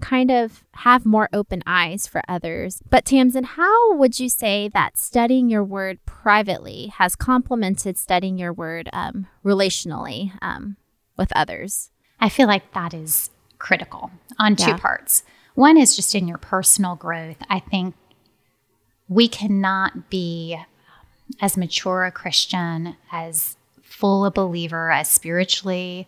[0.00, 2.80] kind of have more open eyes for others.
[2.88, 8.52] But Tamzen, how would you say that studying your word privately has complemented studying your
[8.52, 10.76] word um, relationally um,
[11.16, 11.90] with others?
[12.20, 14.76] I feel like that is critical on two Yeah.
[14.78, 15.24] parts.
[15.58, 17.38] One is just in your personal growth.
[17.50, 17.96] I think
[19.08, 20.56] we cannot be
[21.40, 26.06] as mature a Christian, as full a believer, as spiritually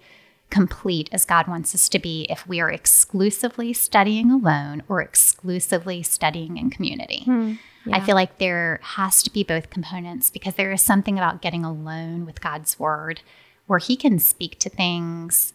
[0.51, 6.05] complete as God wants us to be if we are exclusively studying alone or exclusively
[6.05, 7.25] studying in community.
[7.25, 7.55] Hmm.
[7.91, 11.65] I feel like there has to be both components because there is something about getting
[11.65, 13.21] alone with God's word
[13.67, 15.55] where He can speak to things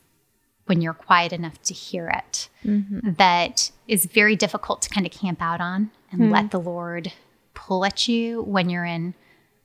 [0.66, 2.50] when you're quiet enough to hear it
[3.18, 7.14] that is very difficult to kind of camp out on and let the Lord
[7.54, 9.14] pull at you when you're in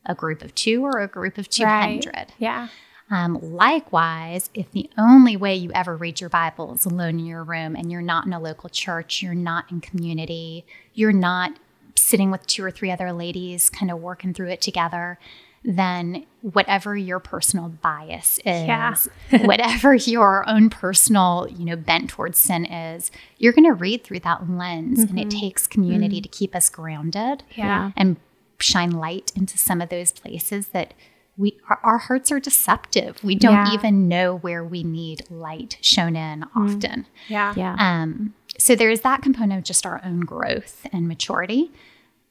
[0.07, 2.33] a group of two or a group of 200.
[2.39, 2.69] Yeah.
[3.11, 7.43] Um, likewise, if the only way you ever read your Bible is alone in your
[7.43, 11.59] room and you're not in a local church, you're not in community, you're not
[11.97, 15.19] sitting with two or three other ladies kind of working through it together,
[15.63, 18.95] then whatever your personal bias is, Yeah.
[19.43, 24.21] whatever your own personal, you know, bent towards sin is, you're going to read through
[24.21, 25.39] that lens and it mm-hmm.
[25.39, 26.23] takes community mm-hmm.
[26.23, 27.91] to keep us grounded Yeah.
[27.97, 28.17] and
[28.59, 30.95] shine light into some of those places that
[31.37, 33.23] we our, our hearts are deceptive.
[33.25, 33.75] We don't Yeah.
[33.75, 36.49] even know where we need light shown in mm.
[36.55, 37.07] often.
[37.29, 37.51] Yeah.
[37.51, 37.77] Um, yeah.
[37.79, 41.73] Um, so there is that component of just our own growth and maturity.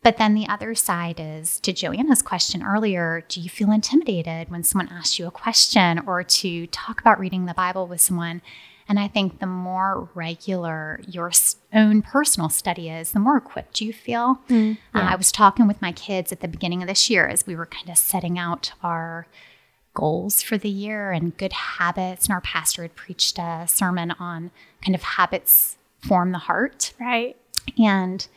[0.01, 4.63] But then the other side is to Joanna's question earlier do you feel intimidated when
[4.63, 8.41] someone asks you a question or to talk about reading the Bible with someone?
[8.87, 11.31] And I think the more regular your
[11.73, 14.39] own personal study is, the more equipped you feel.
[14.95, 17.55] Uh, I was talking with my kids at the beginning of this year as we
[17.55, 19.27] were kind of setting out our
[19.93, 22.25] goals for the year and good habits.
[22.25, 24.49] And our pastor had preached a sermon on
[24.83, 26.93] kind of habits form the heart.
[26.99, 27.37] Right.
[27.77, 28.27] And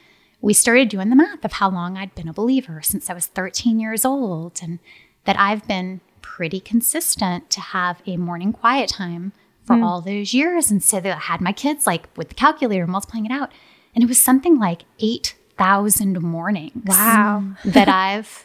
[0.42, 3.26] we started doing the math of how long I'd been a believer since I was
[3.26, 4.80] 13 years old, and
[5.24, 9.32] that I've been pretty consistent to have a morning quiet time
[9.64, 9.84] for mm.
[9.84, 10.70] all those years.
[10.70, 13.52] And so that I had my kids like with the calculator multiplying it out,
[13.94, 17.44] and it was something like 8,000 mornings Wow.
[17.64, 18.44] that I've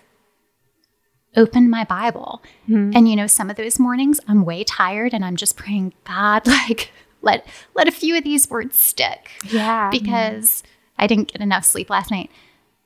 [1.35, 2.43] opened my Bible.
[2.69, 2.91] Mm-hmm.
[2.95, 6.45] And you know, some of those mornings I'm way tired and I'm just praying, God,
[6.47, 6.91] like
[7.23, 9.89] let let a few of these words stick Yeah.
[9.89, 10.61] because
[10.97, 12.29] I didn't get enough sleep last night.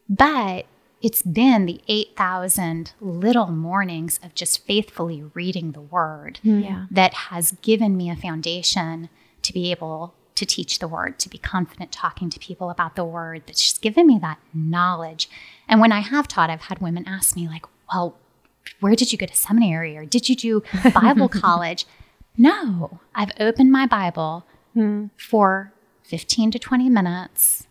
[0.09, 0.65] But
[1.01, 6.85] it's been the 8,000 little mornings of just faithfully reading the word Yeah.
[6.91, 9.09] that has given me a foundation
[9.41, 13.03] to be able to teach the word, to be confident talking to people about the
[13.05, 13.43] word.
[13.47, 15.29] That's just given me that knowledge.
[15.67, 18.15] And when I have taught, I've had women ask me, like, well,
[18.79, 21.85] where did you go to seminary or did you do Bible college?
[22.37, 25.07] No, I've opened my Bible Hmm.
[25.17, 27.67] for 15 to 20 minutes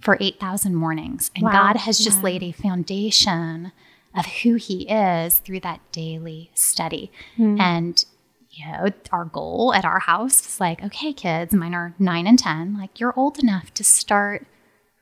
[0.00, 1.30] for 8,000 mornings.
[1.34, 1.52] And Wow.
[1.52, 2.24] God has just Yeah.
[2.24, 3.72] laid a foundation
[4.14, 7.10] of who He is through that daily study.
[7.36, 7.60] Hmm.
[7.60, 8.04] And,
[8.50, 12.38] you know, our goal at our house is like, okay, kids, mine are nine and
[12.38, 14.46] 10, like, you're old enough to start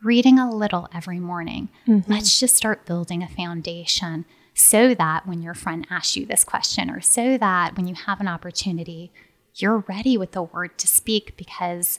[0.03, 1.69] reading a little every morning.
[1.87, 2.11] Mm-hmm.
[2.11, 6.91] Let's just start building a foundation so that when your friend asks you this question,
[6.91, 9.11] or so that when you have an opportunity,
[9.55, 11.99] you're ready with the word to speak because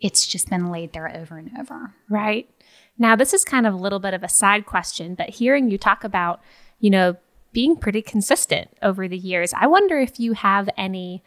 [0.00, 1.94] it's just been laid there over and over.
[2.08, 2.50] Right.
[2.98, 5.78] Now, this is kind of a little bit of a side question, but hearing you
[5.78, 6.40] talk about,
[6.78, 7.16] you know,
[7.52, 11.22] being pretty consistent over the years, I wonder if you have any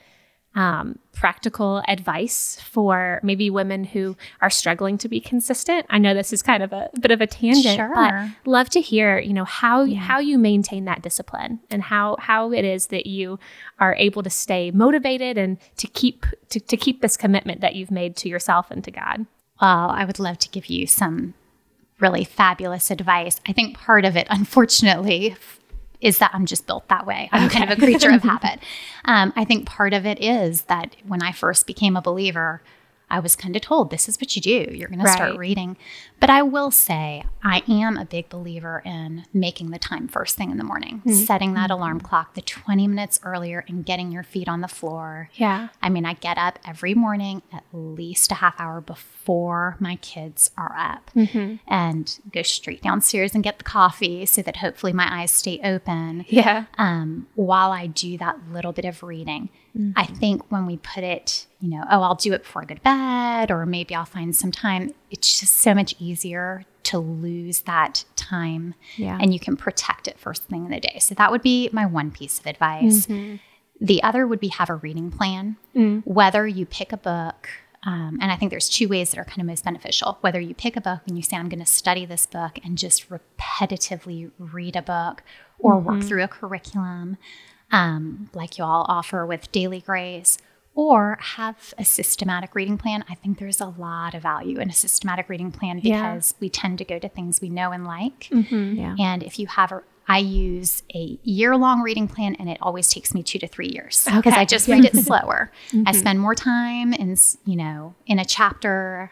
[0.55, 5.85] um, practical advice for maybe women who are struggling to be consistent.
[5.89, 7.91] I know this is kind of a, bit of a tangent, Sure.
[7.93, 8.13] but
[8.45, 9.99] love to hear, you know, how Yeah.
[9.99, 13.39] how you maintain that discipline and how how it is that you
[13.79, 17.91] are able to stay motivated and to keep to, to keep this commitment that you've
[17.91, 19.25] made to yourself and to God.
[19.61, 21.33] Well, I would love to give you some
[21.99, 23.39] really fabulous advice.
[23.47, 25.35] I think part of it, unfortunately,
[26.03, 27.29] is that I'm just built that way.
[27.31, 28.59] I'm kind of a creature of habit.
[29.05, 32.61] Um, I think part of it is that when I first became a believer,
[33.13, 34.73] I was kind of told this is what you do.
[34.73, 35.77] You're going to start reading.
[36.19, 40.49] But I will say, I am a big believer in making the time first thing
[40.49, 41.11] in the morning, mm-hmm.
[41.11, 41.73] setting that mm-hmm.
[41.73, 45.29] alarm clock the 20 minutes earlier and getting your feet on the floor.
[45.35, 45.67] Yeah.
[45.79, 50.49] I mean, I get up every morning at least a half hour before my kids
[50.57, 51.57] are up mm-hmm.
[51.71, 56.25] and go straight downstairs and get the coffee so that hopefully my eyes stay open
[56.29, 56.65] Yeah.
[56.79, 59.49] um, while I do that little bit of reading.
[59.77, 59.93] Mm.
[59.95, 62.75] I think when we put it, you know, oh, I'll do it before I go
[62.75, 67.61] to bed, or maybe I'll find some time, it's just so much easier to lose
[67.61, 69.17] that time Yeah.
[69.19, 70.99] and you can protect it first thing in the day.
[70.99, 73.05] So that would be my one piece of advice.
[73.05, 73.37] Mm-hmm.
[73.79, 76.03] The other would be have a reading plan, mm.
[76.05, 77.49] whether you pick a book.
[77.85, 80.17] Um, and I think there's two ways that are kind of most beneficial.
[80.21, 82.77] Whether you pick a book and you say, I'm going to study this book and
[82.77, 85.23] just repetitively read a book
[85.59, 86.07] or work mm-hmm.
[86.07, 87.17] through a curriculum,
[87.73, 90.37] um, like you all offer with Daily Grace,
[90.75, 93.03] or have a systematic reading plan.
[93.09, 96.13] I think there's a lot of value in a systematic reading plan Yeah.
[96.13, 98.29] because we tend to go to things we know and like.
[98.31, 98.95] yeah.
[98.99, 102.89] And if you have a, I use a year long reading plan and it always
[102.89, 104.41] takes me two to three years because Okay.
[104.41, 105.51] I just read it slower.
[105.85, 109.11] I spend more time in, you know, in a chapter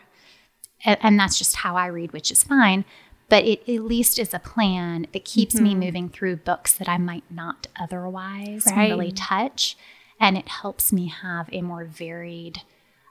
[0.83, 2.85] and, and that's just how I read, which is fine.
[3.31, 6.97] But it at least is a plan that keeps me moving through books that I
[6.97, 8.89] might not otherwise Right.
[8.89, 9.77] really touch.
[10.19, 12.61] And it helps me have a more varied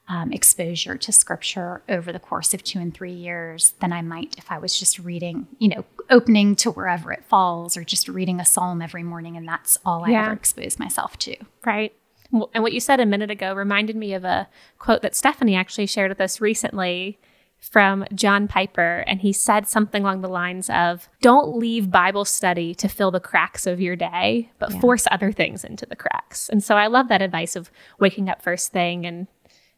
[0.08, 4.34] um, exposure to scripture over the course of two and three years than I might
[4.36, 8.40] if I was just reading, you know, opening to wherever it falls or just reading
[8.40, 9.36] a psalm every morning.
[9.38, 10.24] And that's all I Yeah.
[10.24, 11.36] ever expose myself to.
[11.64, 11.94] Right.
[12.30, 15.56] Well, And what you said a minute ago reminded me of a quote that Stephanie
[15.56, 17.18] actually shared with us recently
[17.60, 19.04] from John Piper.
[19.06, 23.20] And he said something along the lines of Don't leave Bible study to fill the
[23.20, 24.80] cracks of your day, but Yeah.
[24.80, 26.48] force other things into the cracks.
[26.48, 29.26] And so I love that advice of waking up first thing and,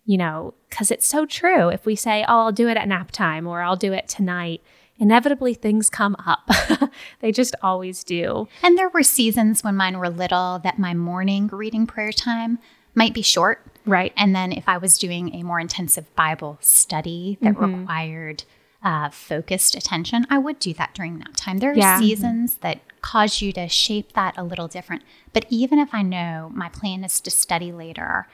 [0.04, 1.68] you know, because it's so true.
[1.68, 4.62] If we say, Oh, I'll do it at nap time or I'll do it tonight,
[4.98, 6.48] inevitably things come up.
[7.20, 8.46] they just always do.
[8.62, 12.58] And there were seasons when mine were little that my morning reading prayer time
[12.94, 13.66] might be short.
[13.84, 14.12] Right.
[14.16, 18.44] And then if I was doing a more intensive Bible study that required
[18.82, 21.58] uh, focused attention, I would do that during that time.
[21.58, 21.98] There are Yeah.
[21.98, 25.02] seasons that cause you to shape that a little different.
[25.32, 28.26] But even if I know my plan is to study later,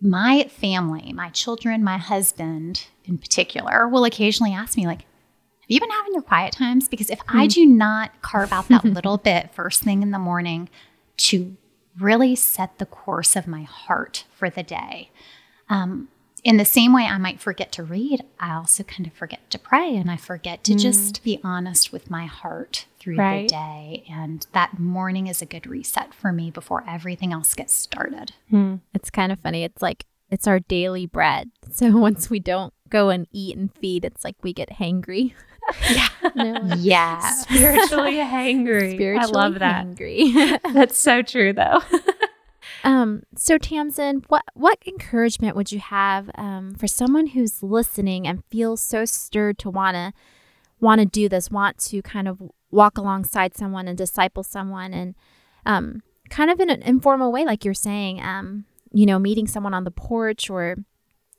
[0.00, 5.80] my family, my children, my husband in particular, will occasionally ask me, like, have you
[5.80, 6.88] been having your quiet times?
[6.88, 10.68] Because if I do not carve out that little bit first thing in the morning
[11.18, 11.56] to
[11.98, 15.10] really set the course of my heart for the day,
[15.68, 16.08] um,
[16.44, 19.58] in the same way I might forget to read, I also kind of forget to
[19.60, 23.42] pray and I forget to just be honest with my heart through Right.
[23.48, 24.04] the day.
[24.10, 28.32] And that morning is a good reset for me before everything else gets started.
[28.92, 29.62] It's kind of funny.
[29.62, 31.50] It's like it's our daily bread.
[31.70, 35.34] So once we don't go and eat and feed, it's like we get hangry.
[35.90, 36.08] Yeah.
[36.76, 37.20] Yeah.
[37.20, 38.94] Spiritually hangry.
[38.94, 39.86] spiritually I love that.
[39.86, 40.58] hangry.
[40.72, 41.80] That's so true, though.
[42.84, 48.42] um, so Tamzen, what what encouragement would you have um, for someone who's listening and
[48.50, 50.12] feels so stirred to wanna
[50.80, 55.14] wanna do this, want to kind of walk alongside someone and disciple someone, and
[55.66, 59.74] um, kind of in an informal way, like you're saying, um, you know, meeting someone
[59.74, 60.76] on the porch or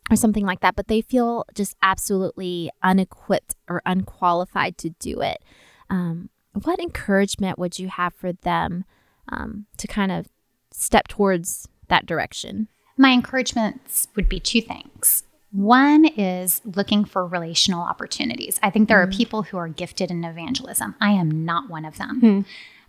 [0.10, 5.44] or something like that, but they feel just absolutely unequipped or unqualified to do it.
[5.90, 6.30] Um,
[6.64, 8.86] what encouragement would you have for them
[9.30, 10.28] um, to kind of
[10.72, 12.68] step towards that direction?
[12.98, 15.24] My encouragements would be two things.
[15.52, 18.60] One is looking for relational opportunities.
[18.64, 19.08] I think there mm.
[19.08, 20.96] are people who are gifted in evangelism.
[21.00, 22.22] I am not one of them.
[22.22, 22.46] Mm.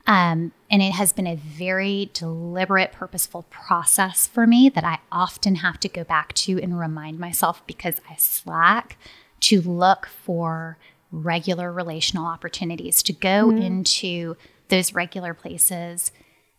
[0.07, 5.57] Um, and it has been a very deliberate, purposeful process for me that I often
[5.57, 8.99] have to go back to and remind myself because I slack
[9.41, 10.79] to look for
[11.11, 13.65] regular relational opportunities, to go mm.
[13.65, 14.37] into
[14.69, 16.13] those regular places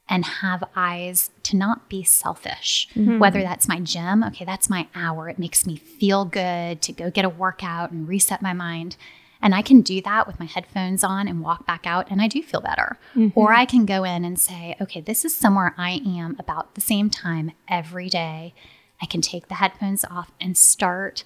[0.08, 2.88] and have eyes to not be selfish.
[2.96, 3.20] Mm-hmm.
[3.20, 5.30] Whether that's my gym, okay, that's my hour.
[5.30, 8.98] It makes me feel good to go get a workout and reset my mind.
[9.42, 12.28] And I can do that with my headphones on and walk back out, and I
[12.28, 12.98] do feel better.
[13.16, 13.38] Mm-hmm.
[13.38, 16.82] Or I can go in and say, okay, this is somewhere I am about the
[16.82, 18.54] same time every day.
[19.02, 21.24] I can take the headphones off and start,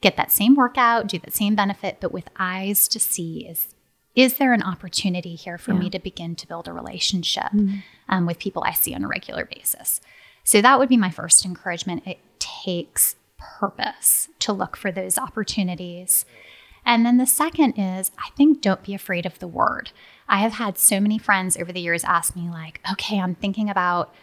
[0.00, 3.74] get that same workout, do that same benefit, but with eyes to see is
[4.14, 5.78] is there an opportunity here for yeah.
[5.78, 7.76] me to begin to build a relationship mm-hmm.
[8.10, 10.02] um, with people I see on a regular basis?
[10.44, 12.06] So that would be my first encouragement.
[12.06, 16.24] It takes purpose to look for those opportunities.
[16.84, 19.92] And then the second is, I think, don't be afraid of the word.
[20.28, 23.70] I have had so many friends over the years ask me, like, okay, I'm thinking
[23.70, 24.14] about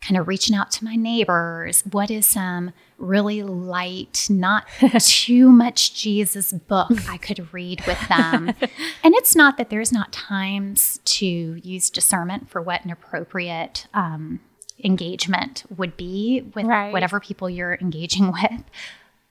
[0.00, 1.82] kind of reaching out to my neighbors.
[1.90, 4.66] What is some really light, not
[5.00, 8.48] too much Jesus book I could read with them?
[9.02, 14.40] and it's not that there's not times to use discernment for what an appropriate um,
[14.84, 16.92] engagement would be with right.
[16.92, 18.62] whatever people you're engaging with.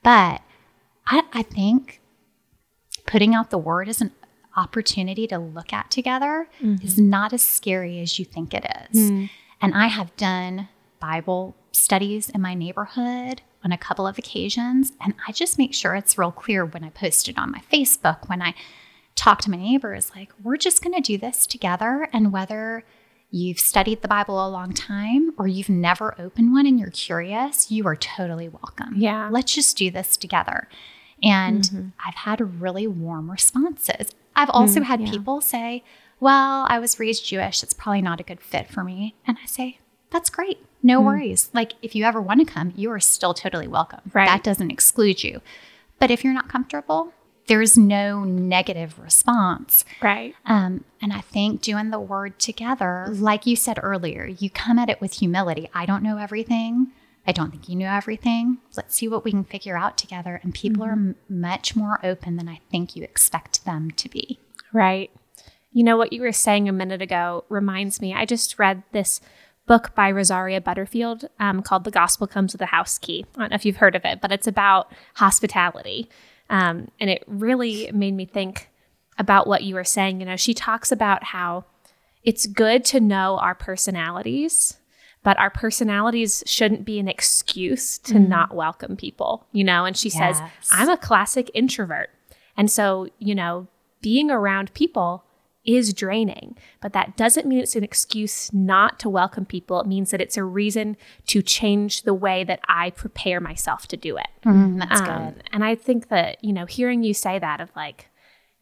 [0.03, 0.41] But
[1.07, 2.01] I, I think
[3.05, 4.11] putting out the word as an
[4.55, 6.83] opportunity to look at together mm-hmm.
[6.83, 9.11] is not as scary as you think it is.
[9.11, 9.29] Mm.
[9.61, 14.93] And I have done Bible studies in my neighborhood on a couple of occasions.
[15.01, 18.29] And I just make sure it's real clear when I post it on my Facebook,
[18.29, 18.53] when I
[19.15, 22.07] talk to my neighbors, like, we're just going to do this together.
[22.13, 22.83] And whether
[23.31, 27.71] you've studied the Bible a long time or you've never opened one and you're curious,
[27.71, 28.93] you are totally welcome.
[28.95, 29.29] Yeah.
[29.31, 30.69] Let's just do this together.
[31.25, 31.87] And mm-hmm.
[32.05, 34.11] I've had really warm responses.
[34.35, 35.09] I've also mm, had yeah.
[35.09, 35.83] people say,
[36.19, 37.63] well, I was raised Jewish.
[37.63, 39.15] It's probably not a good fit for me.
[39.25, 39.79] And I say,
[40.11, 40.63] that's great.
[40.83, 41.05] No mm.
[41.05, 41.49] worries.
[41.51, 44.11] Like, if you ever want to come, you are still totally welcome.
[44.13, 44.27] Right.
[44.27, 45.41] That doesn't exclude you.
[45.99, 47.11] But if you're not comfortable,
[47.47, 49.83] there's no negative response.
[50.01, 50.35] Right.
[50.45, 54.89] Um, and I think doing the word together, like you said earlier, you come at
[54.89, 55.69] it with humility.
[55.73, 56.91] I don't know everything.
[57.27, 58.59] I don't think you know everything.
[58.75, 60.39] Let's see what we can figure out together.
[60.43, 60.89] And people mm-hmm.
[60.89, 64.39] are m- much more open than I think you expect them to be.
[64.73, 65.11] Right.
[65.71, 68.13] You know, what you were saying a minute ago reminds me.
[68.13, 69.21] I just read this
[69.65, 73.25] book by Rosaria Butterfield um, called The Gospel Comes with a House Key.
[73.35, 76.09] I don't know if you've heard of it, but it's about hospitality.
[76.49, 78.69] Um, and it really made me think
[79.17, 80.19] about what you were saying.
[80.19, 81.65] You know, she talks about how
[82.23, 84.77] it's good to know our personalities,
[85.25, 88.27] but our personalities shouldn't be an excuse to mm.
[88.27, 89.83] not welcome people, you know?
[89.83, 90.37] And she yes.
[90.37, 92.11] says, I'm a classic introvert.
[92.55, 93.67] And so, you know,
[94.01, 95.23] being around people
[95.65, 99.81] is draining, but that doesn't mean it's an excuse not to welcome people.
[99.81, 100.95] It means that it's a reason
[101.25, 104.27] to change the way that I prepare myself to do it.
[104.45, 105.43] Mm, that's um, good.
[105.51, 108.09] And I think that, you know, hearing you say that of like,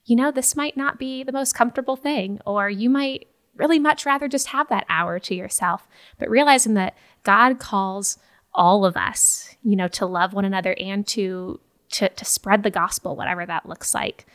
[0.05, 4.05] you know, this might not be the most comfortable thing, or you might really much
[4.05, 5.87] rather just have that hour to yourself,
[6.17, 8.17] but realizing that God calls
[8.53, 12.71] all of us, you know, to love one another and to to, to spread the
[12.71, 14.25] gospel, whatever that looks like.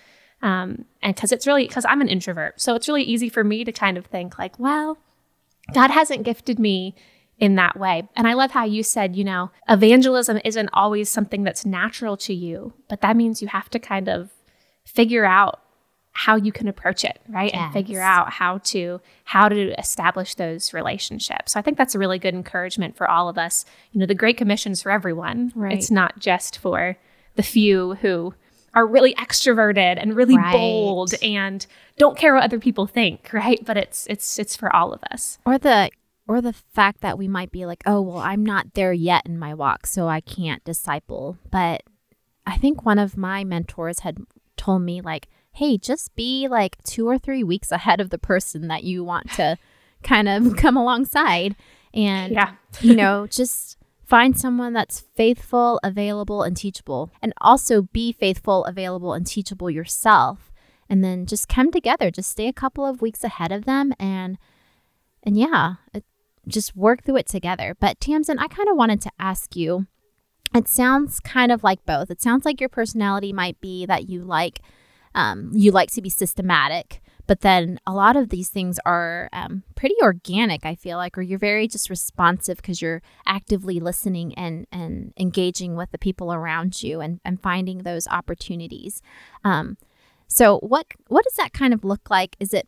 [0.43, 2.61] Um, and because it's really, because I'm an introvert.
[2.61, 4.99] So it's really easy for me to kind of think, like, well,
[5.75, 6.95] God hasn't gifted me
[7.39, 8.09] in that way.
[8.17, 12.35] And I love how you said, you know, evangelism isn't always something that's natural to
[12.35, 14.31] you, but that means you have to kind of
[14.85, 15.61] figure out
[16.19, 17.53] how you can approach it, right?
[17.55, 17.63] Yes.
[17.63, 21.53] And figure out how to how to establish those relationships.
[21.53, 23.65] So I think that's a really good encouragement for all of us.
[23.93, 25.53] You know, the Great Commission is for everyone.
[25.55, 25.75] Right.
[25.75, 26.97] It's not just for
[27.37, 28.35] the few who
[28.75, 30.51] are really extroverted and really right.
[30.51, 31.65] bold and
[31.99, 33.65] don't care what other people think, right?
[33.65, 35.39] But it's it's it's for all of us.
[35.47, 35.89] Or the
[36.27, 39.39] or the fact that we might be like, "Oh, well, I'm not there yet in
[39.39, 41.85] my walk, so I can't disciple." But
[42.45, 44.19] I think one of my mentors had
[44.57, 48.69] told me like, "Hey, just be like 2 or 3 weeks ahead of the person
[48.69, 49.59] that you want to
[50.03, 51.57] kind of come alongside."
[51.93, 52.55] And yeah.
[52.81, 53.79] you know, just
[54.09, 60.51] Find someone that's faithful, available, and teachable, and also be faithful, available, and teachable yourself.
[60.89, 64.39] And then just come together, just stay a couple of weeks ahead of them, and
[65.23, 66.05] and yeah, it,
[66.47, 67.77] just work through it together.
[67.79, 69.87] But Tamzen, I kind of wanted to ask you
[70.55, 72.11] it sounds kind of like both.
[72.11, 74.61] It sounds like your personality might be that you like
[75.15, 79.63] um, you like to be systematic, but then a lot of these things are um,
[79.75, 80.65] pretty organic.
[80.65, 85.77] I feel like, or you're very just responsive because you're actively listening and and engaging
[85.77, 89.03] with the people around you and and finding those opportunities.
[89.45, 89.77] Um,
[90.27, 92.35] so what what does that kind of look like?
[92.41, 92.67] Is it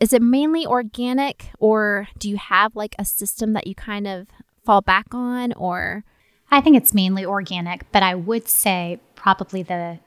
[0.00, 4.28] is it mainly organic, or do you have like a system that you kind of
[4.64, 6.04] fall back on, or
[6.50, 9.98] I think it's mainly organic, but I would say probably the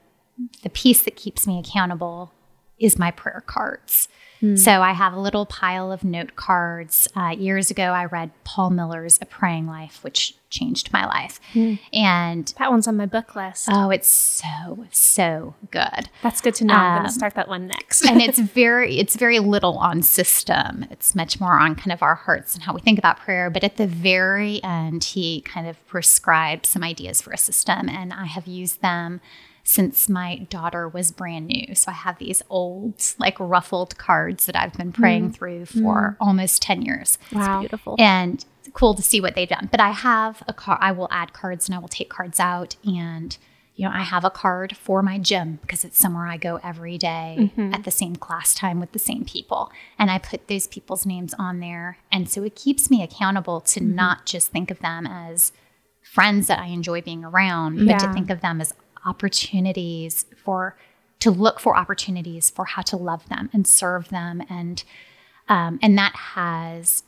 [0.63, 2.33] the piece that keeps me accountable
[2.79, 4.07] is my prayer cards.
[4.41, 4.57] Mm.
[4.57, 7.07] So I have a little pile of note cards.
[7.15, 11.39] Uh, years ago, I read Paul Miller's A Praying Life, which changed my life.
[11.53, 11.79] Mm.
[11.93, 13.67] And that one's on my book list.
[13.71, 16.09] Oh, it's so so good.
[16.23, 16.73] That's good to know.
[16.73, 18.03] Um, I'm going to start that one next.
[18.03, 20.85] and it's very it's very little on system.
[20.89, 23.49] It's much more on kind of our hearts and how we think about prayer.
[23.49, 28.11] But at the very end, he kind of prescribed some ideas for a system, and
[28.11, 29.21] I have used them
[29.63, 31.75] since my daughter was brand new.
[31.75, 35.35] So I have these old, like ruffled cards that I've been praying mm.
[35.35, 36.15] through for mm.
[36.19, 37.17] almost 10 years.
[37.31, 37.59] Wow.
[37.59, 37.95] beautiful.
[37.99, 39.69] And it's cool to see what they've done.
[39.71, 42.75] But I have a card, I will add cards and I will take cards out.
[42.83, 43.37] And,
[43.75, 46.97] you know, I have a card for my gym because it's somewhere I go every
[46.97, 47.73] day mm-hmm.
[47.73, 49.71] at the same class time with the same people.
[49.97, 51.97] And I put those people's names on there.
[52.11, 53.95] And so it keeps me accountable to mm-hmm.
[53.95, 55.51] not just think of them as
[56.01, 57.97] friends that I enjoy being around, but yeah.
[57.99, 58.73] to think of them as
[59.05, 60.77] opportunities for
[61.19, 64.83] to look for opportunities for how to love them and serve them and
[65.49, 67.03] um, and that has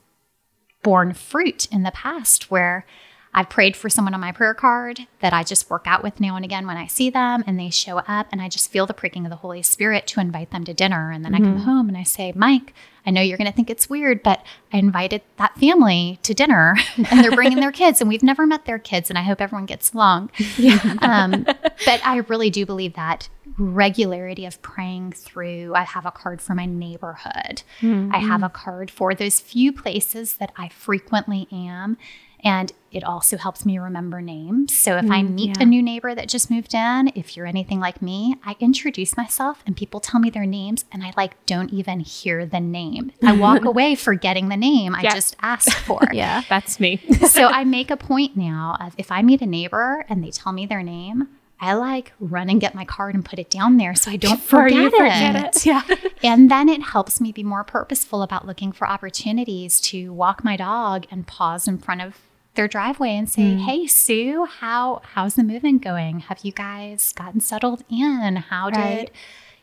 [0.83, 2.85] borne fruit in the past where
[3.33, 6.35] I've prayed for someone on my prayer card that I just work out with now
[6.35, 8.93] and again when I see them and they show up and I just feel the
[8.93, 11.09] pricking of the Holy Spirit to invite them to dinner.
[11.09, 11.43] And then mm-hmm.
[11.43, 11.65] I come mm-hmm.
[11.65, 12.73] home and I say, Mike,
[13.05, 16.75] I know you're going to think it's weird, but I invited that family to dinner
[16.97, 19.65] and they're bringing their kids and we've never met their kids and I hope everyone
[19.65, 20.31] gets along.
[20.57, 20.79] Yeah.
[21.01, 25.73] Um, but I really do believe that regularity of praying through.
[25.75, 27.63] I have a card for my neighborhood.
[27.81, 28.13] Mm-hmm.
[28.13, 31.97] I have a card for those few places that I frequently am
[32.43, 34.77] and it also helps me remember names.
[34.77, 35.63] So if mm, I meet yeah.
[35.63, 39.63] a new neighbor that just moved in, if you're anything like me, I introduce myself
[39.65, 43.11] and people tell me their names and I like don't even hear the name.
[43.23, 45.09] I walk away forgetting the name yeah.
[45.09, 46.01] I just asked for.
[46.11, 46.97] yeah, that's me.
[47.27, 50.53] so I make a point now of if I meet a neighbor and they tell
[50.53, 51.29] me their name,
[51.59, 54.41] I like run and get my card and put it down there so I don't
[54.41, 55.55] forget, forget it.
[55.55, 55.65] it.
[55.65, 55.81] Yeah.
[56.21, 60.57] and then it helps me be more purposeful about looking for opportunities to walk my
[60.57, 62.17] dog and pause in front of
[62.55, 63.59] their driveway and say, mm.
[63.61, 66.19] "Hey, Sue, how how's the moving going?
[66.21, 68.35] Have you guys gotten settled in?
[68.49, 69.05] How right.
[69.05, 69.11] did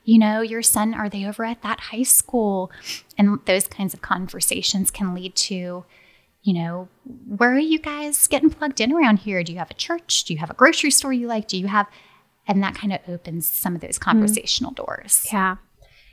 [0.05, 0.95] you know your son?
[0.95, 2.71] Are they over at that high school?"
[3.17, 5.85] And those kinds of conversations can lead to,
[6.43, 6.89] you know,
[7.27, 9.43] where are you guys getting plugged in around here?
[9.43, 10.25] Do you have a church?
[10.25, 11.49] Do you have a grocery store you like?
[11.49, 11.87] Do you have
[12.51, 14.03] and that kind of opens some of those mm.
[14.03, 14.77] conversational mm.
[14.77, 15.27] doors.
[15.33, 15.57] Yeah.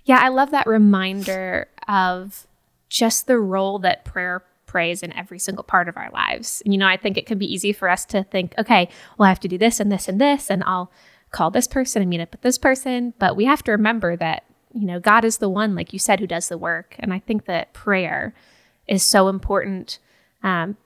[0.05, 2.47] Yeah, I love that reminder of
[2.89, 6.61] just the role that prayer praise in every single part of our lives.
[6.63, 9.25] And, you know, I think it can be easy for us to think, okay, well,
[9.25, 10.91] I have to do this and this and this, and I'll
[11.31, 13.13] call this person and meet up with this person.
[13.17, 14.43] But we have to remember that,
[14.73, 16.95] you know, God is the one, like you said, who does the work.
[16.99, 18.35] And I think that prayer
[18.87, 19.99] is so important
[20.43, 20.77] um,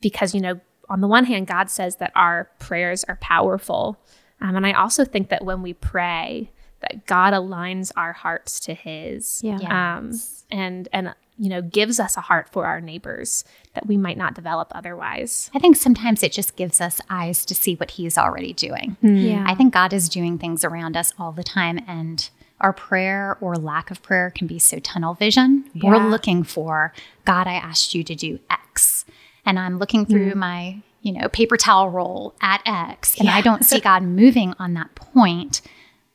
[0.00, 3.98] because, you know, on the one hand, God says that our prayers are powerful.
[4.40, 6.50] Um, and I also think that when we pray,
[6.80, 9.40] that God aligns our hearts to His.
[9.42, 9.96] Yeah.
[9.96, 10.12] Um,
[10.50, 14.34] and and you know, gives us a heart for our neighbors that we might not
[14.34, 15.50] develop otherwise.
[15.54, 18.96] I think sometimes it just gives us eyes to see what he's already doing.
[19.02, 19.30] Mm.
[19.30, 19.44] Yeah.
[19.46, 22.28] I think God is doing things around us all the time and
[22.60, 25.64] our prayer or lack of prayer can be so tunnel vision.
[25.74, 25.90] Yeah.
[25.90, 26.92] We're looking for
[27.24, 29.04] God, I asked you to do X.
[29.44, 30.36] And I'm looking through mm.
[30.36, 33.34] my, you know, paper towel roll at X and yeah.
[33.34, 35.62] I don't see God moving on that point,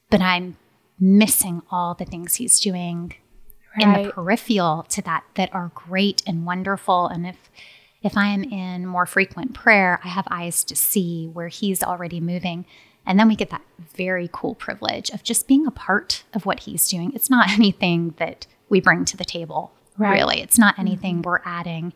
[0.09, 0.57] but I'm
[0.97, 3.15] missing all the things he's doing
[3.77, 3.97] right.
[3.97, 7.07] in the peripheral to that that are great and wonderful.
[7.07, 7.49] And if
[8.01, 12.21] if I am in more frequent prayer, I have eyes to see where he's already
[12.21, 12.65] moving.
[13.05, 13.63] And then we get that
[13.93, 17.11] very cool privilege of just being a part of what he's doing.
[17.13, 20.13] It's not anything that we bring to the table, right.
[20.13, 20.41] really.
[20.41, 21.29] It's not anything mm-hmm.
[21.29, 21.93] we're adding.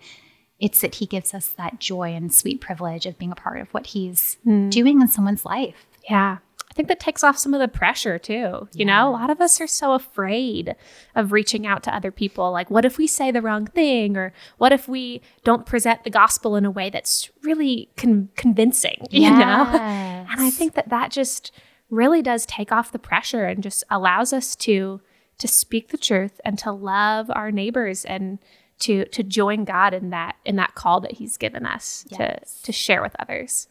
[0.60, 3.70] It's that he gives us that joy and sweet privilege of being a part of
[3.74, 4.70] what he's mm.
[4.70, 5.88] doing in someone's life.
[6.10, 6.38] Yeah.
[6.74, 8.34] I think that takes off some of the pressure too.
[8.34, 8.86] You yeah.
[8.86, 10.76] know, a lot of us are so afraid
[11.14, 12.52] of reaching out to other people.
[12.52, 14.18] Like, what if we say the wrong thing?
[14.18, 19.06] Or what if we don't present the gospel in a way that's really con- convincing?
[19.14, 19.38] You yes.
[19.38, 19.78] know?
[19.78, 21.52] And I think that that just
[21.92, 25.00] really does take off the pressure and just allows us to
[25.38, 28.40] to speak the truth and to love our neighbors and
[28.80, 32.62] to to join God in that in that call that he's given us yes.
[32.62, 33.68] to to share with others.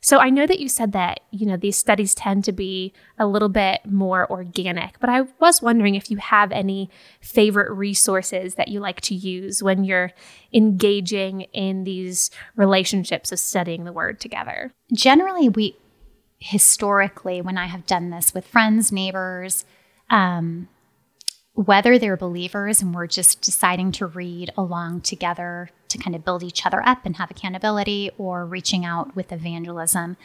[0.00, 3.26] So I know that you said that, you know, these studies tend to be a
[3.26, 6.88] little bit more organic, but I was wondering if you have any
[7.20, 10.12] favorite resources that you like to use when you're
[10.52, 14.72] engaging in these relationships of studying the word together.
[14.92, 15.76] Generally, we
[16.38, 19.64] historically, when I have done this with friends, neighbors,
[20.10, 20.68] um,
[21.54, 26.42] whether they're believers and we're just deciding to read along together to kind of build
[26.42, 30.16] each other up and have accountability or reaching out with evangelism,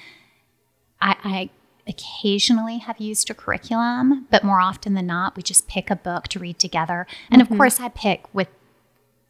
[1.02, 1.50] I, I
[1.88, 6.28] occasionally have used a curriculum, but more often than not, we just pick a book
[6.30, 7.06] to read together.
[7.30, 7.54] And mm-hmm.
[7.54, 8.50] of course, I pick with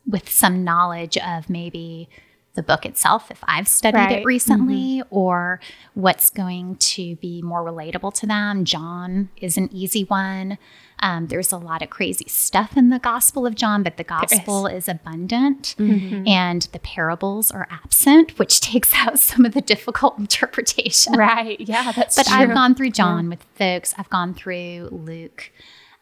[0.05, 2.09] with some knowledge of maybe
[2.55, 4.19] the book itself if I've studied right.
[4.19, 5.15] it recently mm-hmm.
[5.15, 5.59] or
[5.95, 8.63] what's going to be more relatable to them.
[8.63, 10.59] John is an easy one.
[10.99, 14.67] Um, there's a lot of crazy stuff in the Gospel of John, but the Gospel
[14.67, 14.83] is.
[14.83, 14.89] is.
[14.89, 16.27] abundant mm-hmm.
[16.27, 21.13] and the parables are absent, which takes out some of the difficult interpretation.
[21.13, 21.59] Right.
[21.59, 22.37] Yeah, that's But true.
[22.37, 23.29] I've gone through John yeah.
[23.31, 25.51] with folks, I've gone through Luke.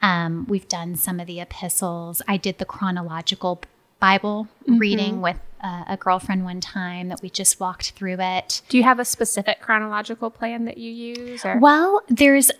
[0.02, 2.22] Um, we've done some of the epistles.
[2.28, 3.62] I did the chronological
[4.02, 4.80] Bible mm-hmm.
[4.80, 8.62] reading with uh, a girlfriend one time that we just walked through it.
[8.68, 11.45] Do you have a specific chronological plan that you use?
[11.45, 11.58] Or?
[11.60, 12.52] Well, there's,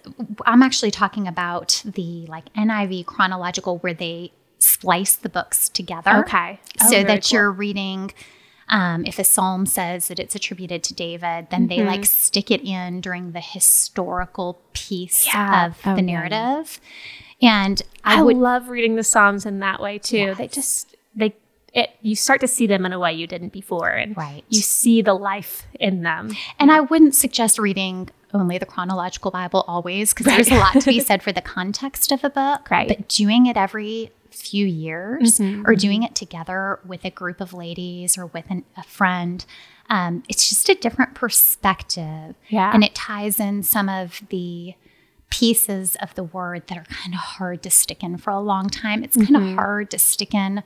[0.46, 6.18] I'm actually talking about the like NIV chronological where they splice the books together.
[6.20, 6.60] Okay.
[6.82, 7.36] Oh, so that cool.
[7.36, 8.14] you're reading.
[8.70, 11.68] Um, if a psalm says that it's attributed to David, then mm-hmm.
[11.68, 15.66] they like stick it in during the historical piece yeah.
[15.66, 16.80] of oh, the narrative.
[17.40, 17.64] Yeah.
[17.66, 20.18] And I, I would love reading the Psalms in that way too.
[20.18, 20.38] Yes.
[20.38, 21.36] They just they
[21.74, 24.44] it you start to see them in a way you didn't before and right.
[24.50, 29.64] you see the life in them and i wouldn't suggest reading only the chronological bible
[29.68, 30.36] always because right.
[30.36, 33.46] there's a lot to be said for the context of a book right but doing
[33.46, 35.68] it every few years mm-hmm.
[35.68, 39.46] or doing it together with a group of ladies or with an, a friend
[39.90, 44.74] um, it's just a different perspective yeah and it ties in some of the
[45.30, 48.70] pieces of the word that are kind of hard to stick in for a long
[48.70, 49.50] time it's kind mm-hmm.
[49.50, 50.64] of hard to stick in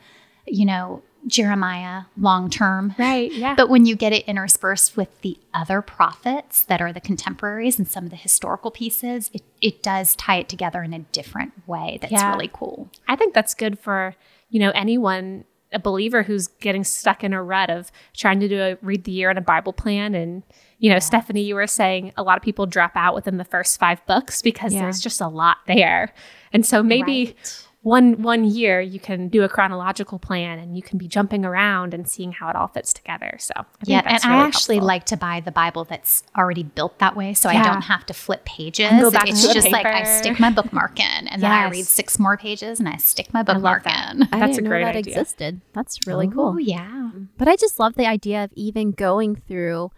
[0.48, 2.94] you know, Jeremiah long term.
[2.98, 3.32] Right.
[3.32, 3.56] Yeah.
[3.56, 7.88] But when you get it interspersed with the other prophets that are the contemporaries and
[7.88, 11.98] some of the historical pieces, it, it does tie it together in a different way
[12.00, 12.32] that's yeah.
[12.32, 12.90] really cool.
[13.08, 14.16] I think that's good for,
[14.50, 18.62] you know, anyone, a believer who's getting stuck in a rut of trying to do
[18.62, 20.14] a read the year in a Bible plan.
[20.14, 20.44] And,
[20.78, 23.80] you know, Stephanie, you were saying a lot of people drop out within the first
[23.80, 24.82] five books because yeah.
[24.82, 26.14] there's just a lot there.
[26.54, 27.26] And so maybe.
[27.26, 31.46] Right one one year you can do a chronological plan and you can be jumping
[31.46, 33.38] around and seeing how it all fits together.
[33.40, 34.88] So yeah, and really I actually helpful.
[34.88, 37.62] like to buy the Bible that's already built that way, so yeah.
[37.62, 38.90] I don't have to flip pages.
[38.90, 39.78] And go back it's to just paper.
[39.78, 41.42] like I stick my bookmark in, and yes.
[41.42, 44.16] then I read six more pages, and I stick my bookmark that.
[44.16, 44.24] in.
[44.32, 45.20] I that's a great that idea.
[45.20, 45.62] existed.
[45.74, 46.60] That's really Ooh, cool.
[46.60, 49.92] Yeah, but I just love the idea of even going through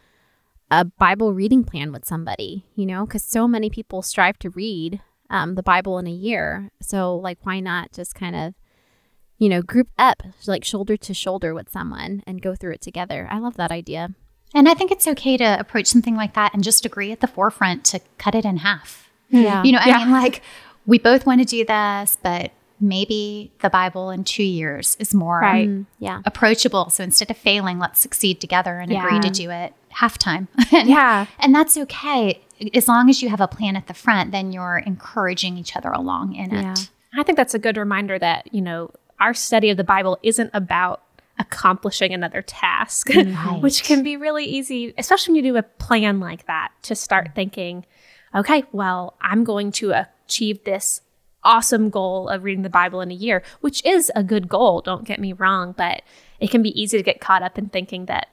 [0.69, 2.65] a Bible reading plan with somebody.
[2.75, 4.99] You know, because so many people strive to read
[5.29, 6.69] um, the Bible in a year.
[6.81, 8.53] So, like, why not just kind of,
[9.37, 13.27] you know, group up, like shoulder to shoulder with someone and go through it together?
[13.29, 14.09] I love that idea.
[14.53, 17.27] And I think it's okay to approach something like that and just agree at the
[17.27, 19.09] forefront to cut it in half.
[19.29, 19.63] Yeah.
[19.63, 19.97] You know, I yeah.
[19.97, 20.41] mean, like,
[20.85, 25.39] we both want to do this, but maybe the Bible in two years is more
[25.39, 25.67] right.
[25.67, 26.21] Mm, yeah.
[26.25, 26.89] approachable.
[26.89, 29.05] So instead of failing, let's succeed together and yeah.
[29.05, 30.47] agree to do it half time.
[30.71, 31.25] and, yeah.
[31.39, 32.41] And that's okay
[32.73, 35.91] as long as you have a plan at the front, then you're encouraging each other
[35.91, 36.73] along in yeah.
[36.73, 36.89] it.
[37.17, 40.51] I think that's a good reminder that, you know, our study of the Bible isn't
[40.53, 41.01] about
[41.39, 43.61] accomplishing another task, right.
[43.61, 47.31] which can be really easy, especially when you do a plan like that, to start
[47.35, 47.85] thinking,
[48.35, 51.01] okay, well, I'm going to achieve this
[51.47, 55.05] awesome goal of reading the Bible in a year, which is a good goal, don't
[55.05, 56.01] get me wrong, but
[56.39, 58.27] it can be easy to get caught up in thinking that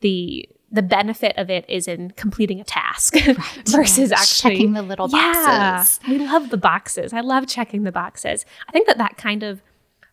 [0.00, 3.68] the the benefit of it is in completing a task right.
[3.68, 4.18] versus yeah.
[4.18, 6.00] actually checking the little boxes.
[6.02, 7.12] Yeah, we love the boxes.
[7.12, 8.46] I love checking the boxes.
[8.66, 9.60] I think that that kind of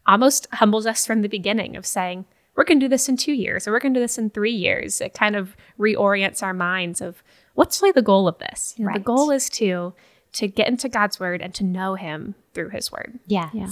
[0.06, 2.26] almost humbles us from the beginning of saying,
[2.58, 4.32] we're going to do this in two years or we're going to do this in
[4.32, 5.00] three years.
[5.00, 7.24] It kind of reorients our minds of
[7.54, 8.74] what's really the goal of this.
[8.76, 8.98] You know, right.
[8.98, 9.94] The goal is to
[10.34, 13.20] to get into God's word and to know Him through His word.
[13.28, 13.50] Yes.
[13.54, 13.68] Yeah.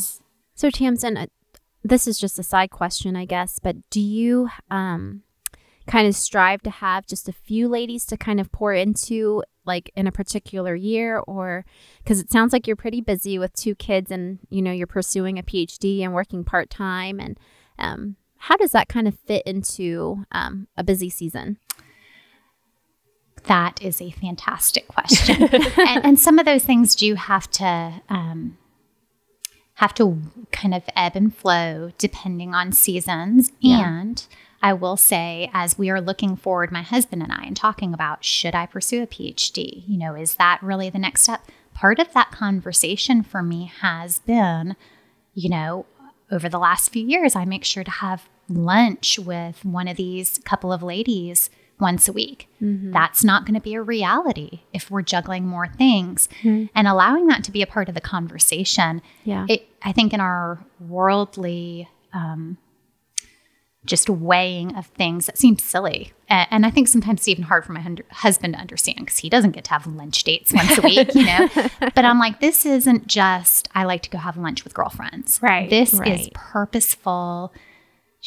[0.56, 1.28] So Tamzen, uh,
[1.84, 5.24] this is just a side question, I guess, but do you um
[5.88, 9.92] kind of strive to have just a few ladies to kind of pour into like
[9.96, 11.66] in a particular year or
[12.04, 15.40] because it sounds like you're pretty busy with two kids and you know you're pursuing
[15.40, 17.40] a phd and working part-time and
[17.80, 21.58] um, how does that kind of fit into um, a busy season
[23.48, 28.58] that is a fantastic question and, and, some of those things do have to um,
[29.76, 30.22] have to
[30.52, 34.00] kind of ebb and flow depending on seasons yeah.
[34.00, 34.28] and
[34.62, 38.26] I will say, as we are looking forward, my husband and I, and talking about
[38.26, 39.84] should I pursue a PhD?
[39.88, 41.48] You know, is that really the next step?
[41.74, 44.76] Part of that conversation for me has been,
[45.36, 45.86] you know,
[46.32, 50.40] over the last few years, I make sure to have lunch with one of these
[50.40, 52.50] couple of ladies once a week.
[52.62, 52.92] Mm-hmm.
[52.92, 56.28] That's not going to be a reality if we're juggling more things.
[56.42, 56.66] Mm-hmm.
[56.74, 59.02] And allowing that to be a part of the conversation.
[59.24, 59.46] Yeah.
[59.48, 62.58] It, I think in our worldly, um,
[63.86, 66.12] just weighing of things that seems silly.
[66.28, 69.20] And, and I think sometimes it's even hard for my hun- husband to understand because
[69.20, 71.48] he doesn't get to have lunch dates once a week, you know?
[71.80, 75.40] but I'm like, this isn't just, I like to go have lunch with girlfriends.
[75.42, 75.70] Right.
[75.70, 76.20] This right.
[76.20, 77.54] is purposeful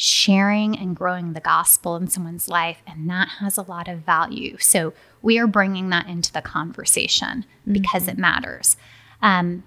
[0.02, 2.78] sharing and growing the gospel in someone's life.
[2.86, 4.56] And that has a lot of value.
[4.56, 7.74] So we are bringing that into the conversation mm-hmm.
[7.74, 8.78] because it matters.
[9.20, 9.62] Um,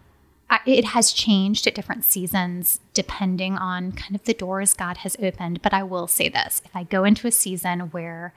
[0.66, 5.62] it has changed at different seasons depending on kind of the doors God has opened.
[5.62, 8.34] But I will say this if I go into a season where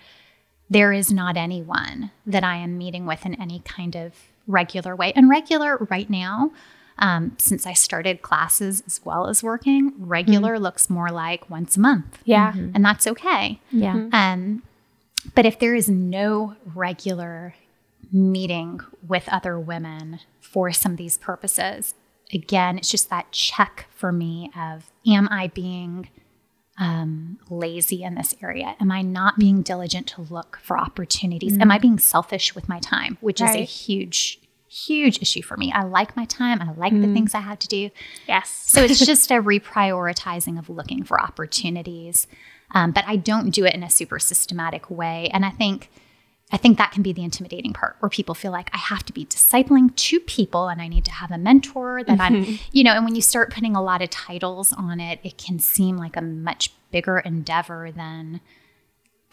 [0.68, 4.12] there is not anyone that I am meeting with in any kind of
[4.46, 6.52] regular way, and regular right now,
[6.98, 10.62] um, since I started classes as well as working, regular mm-hmm.
[10.62, 12.18] looks more like once a month.
[12.24, 12.52] Yeah.
[12.52, 12.70] Mm-hmm.
[12.74, 13.60] And that's okay.
[13.70, 13.94] Yeah.
[13.94, 14.14] Mm-hmm.
[14.14, 14.62] Um,
[15.34, 17.54] but if there is no regular
[18.12, 21.94] meeting with other women for some of these purposes,
[22.32, 26.08] again, it's just that check for me of am I being
[26.78, 28.76] um, lazy in this area?
[28.80, 31.54] Am I not being diligent to look for opportunities?
[31.54, 31.62] Mm-hmm.
[31.62, 33.50] Am I being selfish with my time, which right.
[33.50, 34.40] is a huge
[34.76, 35.72] huge issue for me.
[35.72, 36.60] I like my time.
[36.60, 37.02] I like mm.
[37.02, 37.90] the things I have to do.
[38.28, 38.50] Yes.
[38.50, 42.26] so it's just a reprioritizing of looking for opportunities.
[42.72, 45.30] Um, but I don't do it in a super systematic way.
[45.32, 45.88] And I think
[46.52, 49.12] I think that can be the intimidating part where people feel like I have to
[49.12, 52.52] be discipling two people and I need to have a mentor that mm-hmm.
[52.52, 55.38] I'm, you know, and when you start putting a lot of titles on it, it
[55.38, 58.40] can seem like a much bigger endeavor than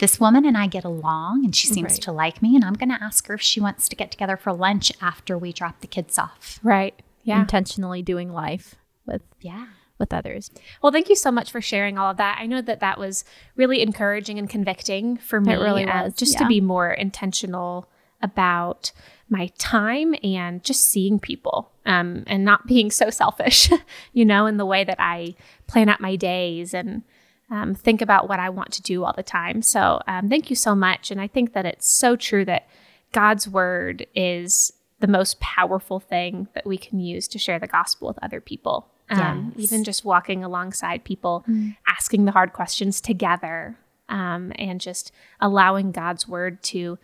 [0.03, 2.01] this woman and I get along and she seems right.
[2.01, 4.35] to like me and I'm going to ask her if she wants to get together
[4.35, 6.59] for lunch after we drop the kids off.
[6.61, 6.93] Right.
[7.23, 7.39] Yeah.
[7.39, 8.75] Intentionally doing life
[9.05, 9.67] with yeah,
[9.99, 10.51] with others.
[10.81, 12.37] Well, thank you so much for sharing all of that.
[12.37, 13.23] I know that that was
[13.55, 15.53] really encouraging and convicting for me.
[15.53, 16.13] It really was.
[16.15, 16.39] Just yeah.
[16.39, 17.89] to be more intentional
[18.21, 18.91] about
[19.29, 23.69] my time and just seeing people um, and not being so selfish,
[24.11, 25.35] you know, in the way that I
[25.67, 27.03] plan out my days and
[27.49, 29.61] um, think about what I want to do all the time.
[29.61, 31.11] So um, thank you so much.
[31.11, 32.67] And I think that it's so true that
[33.11, 38.07] God's word is the most powerful thing that we can use to share the gospel
[38.07, 38.87] with other people.
[39.09, 39.71] Um, yes.
[39.71, 41.75] Even just walking alongside people, mm.
[41.85, 43.77] asking the hard questions together,
[44.09, 46.97] um, and just allowing God's word to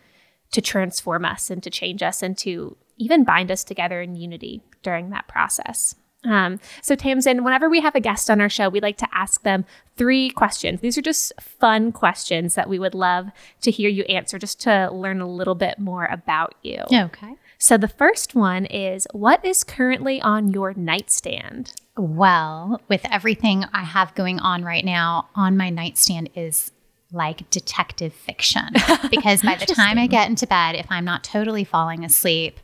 [0.52, 4.62] to transform us and to change us and to even bind us together in unity
[4.82, 5.94] during that process.
[6.24, 9.42] Um, so, Tamzen, whenever we have a guest on our show, we like to ask
[9.42, 9.64] them
[9.96, 10.80] three questions.
[10.80, 13.28] These are just fun questions that we would love
[13.62, 16.82] to hear you answer just to learn a little bit more about you.
[16.92, 17.36] Okay.
[17.58, 21.72] So, the first one is What is currently on your nightstand?
[21.96, 26.70] Well, with everything I have going on right now, on my nightstand is
[27.12, 28.68] like detective fiction.
[29.10, 32.60] Because by the time I get into bed, if I'm not totally falling asleep,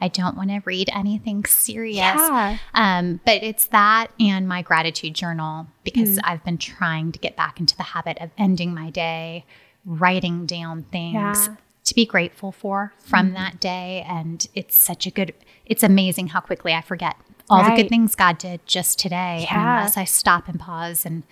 [0.00, 1.96] I don't want to read anything serious.
[1.98, 2.58] Yeah.
[2.74, 6.20] Um, but it's that and my gratitude journal because mm.
[6.24, 9.44] I've been trying to get back into the habit of ending my day
[9.84, 11.56] writing down things yeah.
[11.84, 13.34] to be grateful for from mm.
[13.34, 14.04] that day.
[14.08, 15.34] And it's such a good,
[15.66, 17.16] it's amazing how quickly I forget
[17.48, 17.76] all right.
[17.76, 19.46] the good things God did just today.
[19.50, 19.58] Yeah.
[19.58, 21.24] And unless I stop and pause and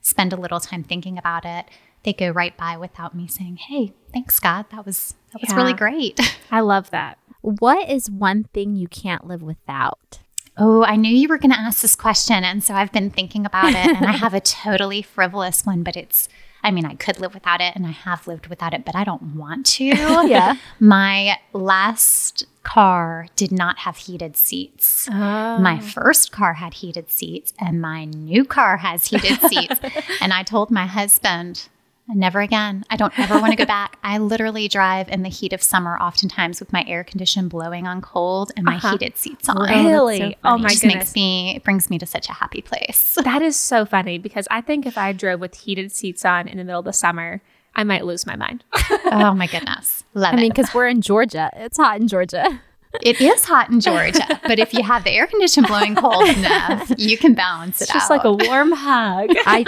[0.00, 1.66] spend a little time thinking about it,
[2.04, 4.66] they go right by without me saying, "Hey, thanks God.
[4.70, 5.56] That was that was yeah.
[5.56, 6.20] really great."
[6.50, 7.18] I love that.
[7.44, 10.20] What is one thing you can't live without?
[10.56, 12.42] Oh, I knew you were going to ask this question.
[12.42, 13.76] And so I've been thinking about it.
[13.76, 16.26] and I have a totally frivolous one, but it's,
[16.62, 19.04] I mean, I could live without it and I have lived without it, but I
[19.04, 19.84] don't want to.
[19.84, 20.56] yeah.
[20.80, 25.06] My last car did not have heated seats.
[25.12, 25.58] Oh.
[25.58, 29.80] My first car had heated seats and my new car has heated seats.
[30.22, 31.68] and I told my husband,
[32.08, 32.84] Never again.
[32.90, 33.98] I don't ever want to go back.
[34.02, 38.02] I literally drive in the heat of summer, oftentimes with my air condition blowing on
[38.02, 38.92] cold and my uh-huh.
[38.92, 39.68] heated seats on.
[39.68, 40.22] Really?
[40.22, 40.84] Oh, so oh my it goodness.
[40.84, 43.18] Makes me, it brings me to such a happy place.
[43.24, 46.58] That is so funny because I think if I drove with heated seats on in
[46.58, 47.40] the middle of the summer,
[47.74, 48.64] I might lose my mind.
[49.06, 50.04] oh my goodness.
[50.12, 50.40] Love I it.
[50.40, 51.50] mean, because we're in Georgia.
[51.54, 52.60] It's hot in Georgia.
[53.02, 56.92] It is hot in Georgia, but if you have the air condition blowing cold enough,
[56.96, 59.30] you can balance it it's just like a warm hug.
[59.46, 59.64] I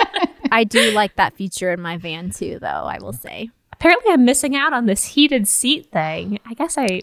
[0.52, 2.66] I do like that feature in my van too, though.
[2.66, 3.50] I will say.
[3.72, 6.40] Apparently, I'm missing out on this heated seat thing.
[6.46, 7.02] I guess I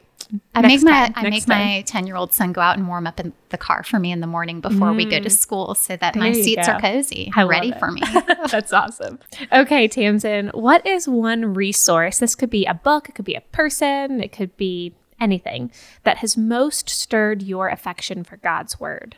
[0.56, 2.78] I Next make my time, I next make my ten year old son go out
[2.78, 5.30] and warm up in the car for me in the morning before we go to
[5.30, 6.34] school, so that my Mm.
[6.34, 6.74] There you seats go.
[6.74, 8.02] are cozy, I ready for me.
[8.50, 9.20] That's awesome.
[9.52, 12.20] Okay, Tamzen, what is one resource?
[12.20, 15.72] This could be a book, it could be a person, it could be anything
[16.04, 19.18] that has most stirred your affection for God's word.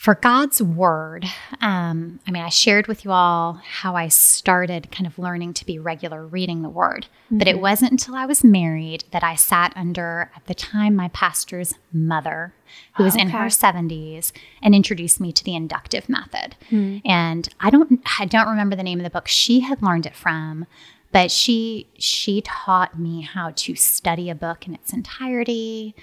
[0.00, 1.26] For God's word,
[1.60, 5.66] um, I mean, I shared with you all how I started kind of learning to
[5.66, 9.74] be regular reading the word, but it wasn't until I was married that I sat
[9.76, 12.54] under, at the time, my pastor's mother,
[12.96, 14.32] who was in her 70s,
[14.62, 16.56] and introduced me to the inductive method.
[17.04, 20.16] And I don't, I don't remember the name of the book she had learned it
[20.16, 20.64] from,
[21.12, 25.94] but she she taught me how to study a book in its entirety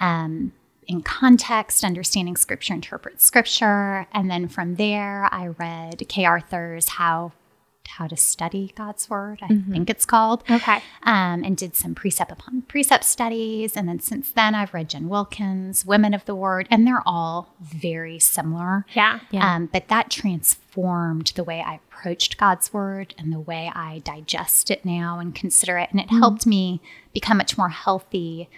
[0.00, 0.52] um,
[0.86, 7.32] in context understanding scripture interprets scripture and then from there i read kay arthur's how
[7.88, 10.76] how to study god's word i think it's called Okay.
[11.02, 15.08] um, and did some precept upon precept studies and then since then i've read jen
[15.08, 19.20] wilkins women of the word and they're all very similar Yeah.
[19.30, 19.54] Yeah.
[19.54, 24.70] um, but that transformed the way I approached God's word and the way I digest
[24.70, 25.88] it now and consider it.
[25.92, 26.80] And it helped me
[27.12, 28.48] become much more healthy.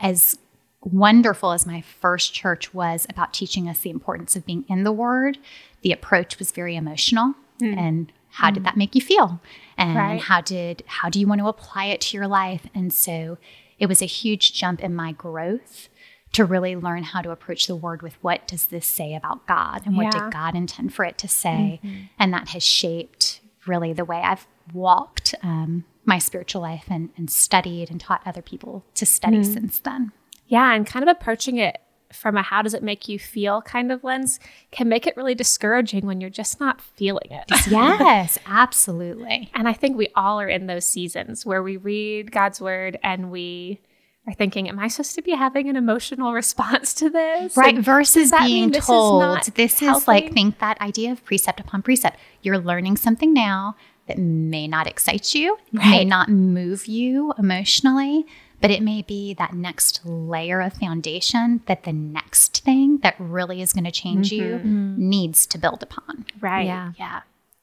[0.00, 0.38] As
[0.82, 4.92] wonderful as my first church was about teaching us the importance of being in the
[4.92, 5.38] word,
[5.82, 7.34] the approach was very emotional.
[7.58, 7.78] Hmm.
[7.78, 8.64] And how did hmm.
[8.64, 9.40] that make you feel?
[9.76, 10.20] And Right.
[10.20, 12.66] how did how do you want to apply it to your life?
[12.74, 13.38] And so
[13.78, 15.88] it was a huge jump in my growth
[16.32, 19.82] to really learn how to approach the word with what does this say about God
[19.84, 20.24] and what Yeah.
[20.24, 21.80] did God intend for it to say.
[21.82, 21.96] Mm-hmm.
[22.18, 27.28] And that has shaped really the way I've walked um, my spiritual life and, and
[27.28, 29.42] studied and taught other people to study hmm.
[29.42, 30.12] since then.
[30.50, 31.80] Yeah, and kind of approaching it
[32.12, 34.40] from a how does it make you feel kind of lens
[34.72, 37.44] can make it really discouraging when you're just not feeling it.
[37.70, 39.48] Yes, absolutely.
[39.54, 43.30] And I think we all are in those seasons where we read God's word and
[43.30, 43.80] we
[44.26, 47.56] are thinking, Am I supposed to be having an emotional response to this?
[47.56, 51.24] Right, And versus being this is told not this is like think that idea of
[51.24, 52.18] precept upon precept.
[52.42, 53.76] You're learning something now
[54.08, 58.26] that may not excite you, may not move you emotionally,
[58.60, 63.60] but it may be that next layer of foundation that the next thing that really
[63.62, 64.94] is going to change you Mm-hmm.
[65.08, 66.26] needs to build upon.
[66.40, 66.66] Right.
[66.66, 66.92] Yeah.
[66.98, 67.20] Yeah.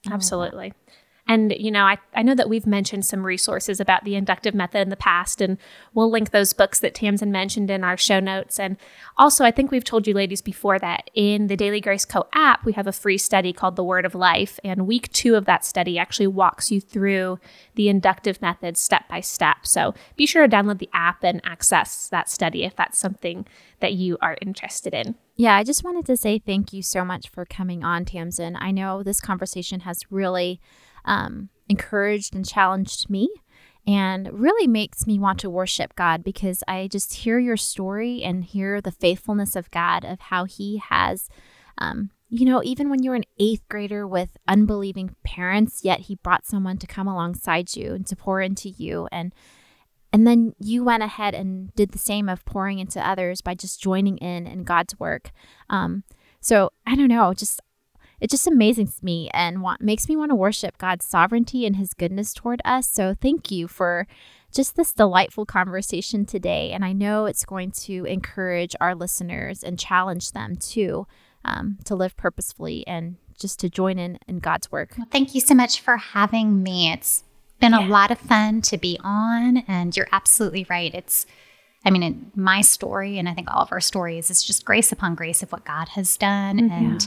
[0.10, 0.74] Absolutely.
[1.28, 4.82] And, you know, I, I know that we've mentioned some resources about the inductive method
[4.82, 5.58] in the past, and
[5.94, 8.60] we'll link those books that Tamzen mentioned in our show notes.
[8.60, 8.78] And
[9.18, 12.66] also, I think we've told you ladies before that in the Daily Grace Co app,
[12.66, 14.60] we have a free study called The Word of Life.
[14.64, 17.40] And week two of that study actually walks you through
[17.76, 19.66] the inductive method step by step.
[19.68, 23.46] So be sure to download the app and access that study if that's something
[23.80, 25.16] that you are interested in.
[25.36, 28.56] Yeah, I just wanted to say thank you so much for coming on, Tamzen.
[28.60, 30.60] I know this conversation has really
[31.08, 33.30] um, encouraged and challenged me
[33.88, 38.44] and really makes me want to worship God because I just hear your story and
[38.44, 41.30] hear the faithfulness of God of how He has,
[41.78, 46.46] um, you know, even when you're an eighth grader with unbelieving parents, yet He brought
[46.46, 49.34] someone to come alongside you and to pour into you and
[50.14, 53.82] and then you went ahead and did the same of pouring into others by just
[53.82, 55.32] joining in in God's work.
[55.70, 56.06] Um,
[56.40, 57.62] so I don't know, just
[58.20, 61.94] it just amazes me and want, makes me want to worship God's sovereignty and His
[61.94, 62.88] goodness toward us.
[62.88, 64.08] So thank you for
[64.54, 69.78] just this delightful conversation today, and I know it's going to encourage our listeners and
[69.78, 71.06] challenge them too
[71.46, 74.96] um, to live purposefully and just to join in in God's work.
[74.98, 76.92] Well, thank you so much for having me.
[76.92, 77.24] It's
[77.60, 80.94] been a lot of fun to be on, and you're absolutely right.
[80.94, 81.26] It's,
[81.84, 84.92] I mean, it, my story, and I think all of our stories, is just grace
[84.92, 86.72] upon grace of what God has done.
[86.72, 87.06] And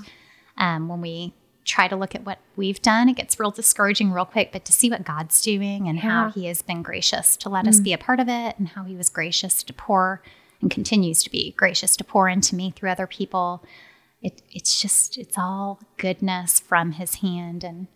[0.57, 1.35] um, when we
[1.65, 4.51] try to look at what we've done, it gets real discouraging real quick.
[4.53, 7.81] But to see what God's doing and how He has been gracious to let us
[7.81, 10.23] be a part of it, and how He was gracious to pour
[10.61, 13.65] and continues to be gracious to pour into me through other people.
[14.23, 17.65] It, it's just, it's all goodness from His hand.
[17.65, 17.87] And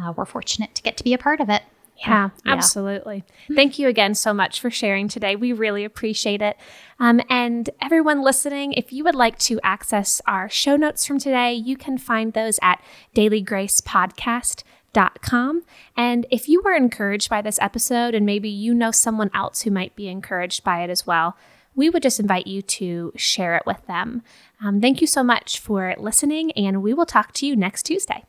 [0.00, 1.62] uh, we're fortunate to get to be a part of it.
[2.00, 2.52] Yeah, Yeah.
[2.52, 3.24] absolutely.
[3.54, 5.36] Thank you again so much for sharing today.
[5.36, 6.56] We really appreciate it.
[6.98, 11.52] Um, and everyone listening, if you would like to access our show notes from today,
[11.52, 12.82] you can find those at
[13.14, 15.62] dailygracepodcast.com.
[15.96, 19.70] And if you were encouraged by this episode and maybe you know someone else who
[19.70, 21.36] might be encouraged by it as well,
[21.74, 24.22] we would just invite you to share it with them.
[24.64, 28.24] Um, thank you so much for listening, and we will talk to you next Tuesday.